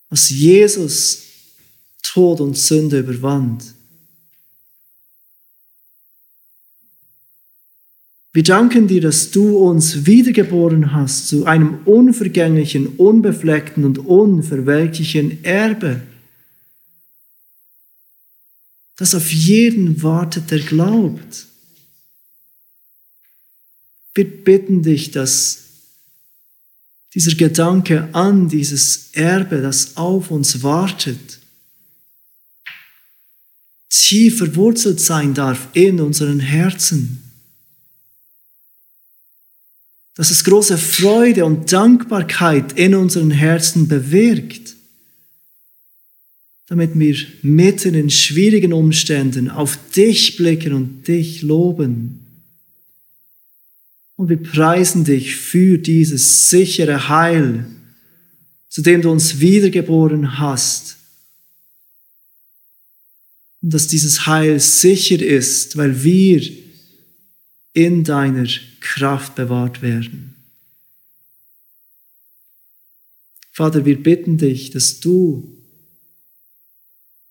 was 0.09 0.31
Jesus 0.31 1.25
Tod 2.01 2.41
und 2.41 2.57
Sünde 2.57 3.01
überwand. 3.01 3.75
Wir 8.33 8.43
danken 8.43 8.87
dir, 8.87 9.01
dass 9.01 9.31
du 9.31 9.57
uns 9.57 10.05
wiedergeboren 10.05 10.93
hast 10.93 11.27
zu 11.27 11.45
einem 11.45 11.79
unvergänglichen, 11.83 12.87
unbefleckten 12.95 13.83
und 13.83 13.97
unverwelklichen 13.97 15.43
Erbe, 15.43 16.01
das 18.95 19.15
auf 19.15 19.31
jeden 19.31 20.01
wartet, 20.01 20.51
der 20.51 20.59
glaubt. 20.59 21.47
Wir 24.13 24.43
bitten 24.43 24.83
dich, 24.83 25.11
dass 25.11 25.63
dieser 27.13 27.35
Gedanke 27.35 28.13
an 28.13 28.47
dieses 28.47 29.09
Erbe, 29.11 29.61
das 29.61 29.97
auf 29.97 30.31
uns 30.31 30.63
wartet, 30.63 31.39
tief 33.89 34.37
verwurzelt 34.37 35.01
sein 35.01 35.33
darf 35.33 35.67
in 35.73 35.99
unseren 35.99 36.39
Herzen 36.39 37.30
dass 40.15 40.29
es 40.29 40.43
große 40.43 40.77
Freude 40.77 41.45
und 41.45 41.71
Dankbarkeit 41.71 42.73
in 42.73 42.95
unseren 42.95 43.31
Herzen 43.31 43.87
bewirkt, 43.87 44.75
damit 46.67 46.97
wir 46.97 47.15
mitten 47.41 47.95
in 47.95 48.09
schwierigen 48.09 48.73
Umständen 48.73 49.49
auf 49.49 49.77
dich 49.91 50.37
blicken 50.37 50.73
und 50.73 51.07
dich 51.07 51.41
loben. 51.41 52.19
Und 54.15 54.29
wir 54.29 54.41
preisen 54.41 55.03
dich 55.03 55.35
für 55.35 55.77
dieses 55.77 56.49
sichere 56.49 57.09
Heil, 57.09 57.65
zu 58.69 58.81
dem 58.81 59.01
du 59.01 59.11
uns 59.11 59.39
wiedergeboren 59.39 60.39
hast. 60.39 60.97
Und 63.61 63.73
dass 63.73 63.87
dieses 63.87 64.25
Heil 64.25 64.59
sicher 64.59 65.21
ist, 65.21 65.77
weil 65.77 66.03
wir 66.03 66.41
in 67.73 68.03
deiner 68.03 68.47
Kraft 68.81 69.35
bewahrt 69.35 69.81
werden. 69.81 70.35
Vater, 73.51 73.85
wir 73.85 74.01
bitten 74.01 74.37
dich, 74.37 74.71
dass 74.71 74.99
du 74.99 75.57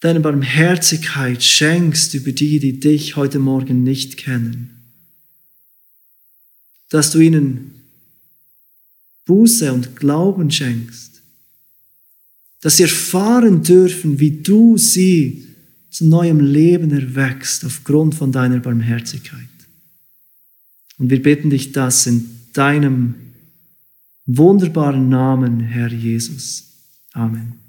deine 0.00 0.20
Barmherzigkeit 0.20 1.42
schenkst 1.42 2.14
über 2.14 2.32
die, 2.32 2.58
die 2.58 2.80
dich 2.80 3.16
heute 3.16 3.38
Morgen 3.38 3.82
nicht 3.82 4.16
kennen. 4.16 4.76
Dass 6.88 7.10
du 7.12 7.20
ihnen 7.20 7.74
Buße 9.26 9.72
und 9.72 9.96
Glauben 9.96 10.50
schenkst. 10.50 11.22
Dass 12.62 12.78
sie 12.78 12.82
erfahren 12.84 13.62
dürfen, 13.62 14.18
wie 14.18 14.42
du 14.42 14.76
sie 14.76 15.46
zu 15.90 16.06
neuem 16.06 16.40
Leben 16.40 16.90
erwächst 16.90 17.64
aufgrund 17.64 18.14
von 18.14 18.32
deiner 18.32 18.58
Barmherzigkeit. 18.58 19.59
Und 21.00 21.10
wir 21.10 21.22
bitten 21.22 21.48
dich 21.48 21.72
das 21.72 22.06
in 22.06 22.28
deinem 22.52 23.14
wunderbaren 24.26 25.08
Namen, 25.08 25.60
Herr 25.60 25.88
Jesus. 25.88 26.74
Amen. 27.14 27.59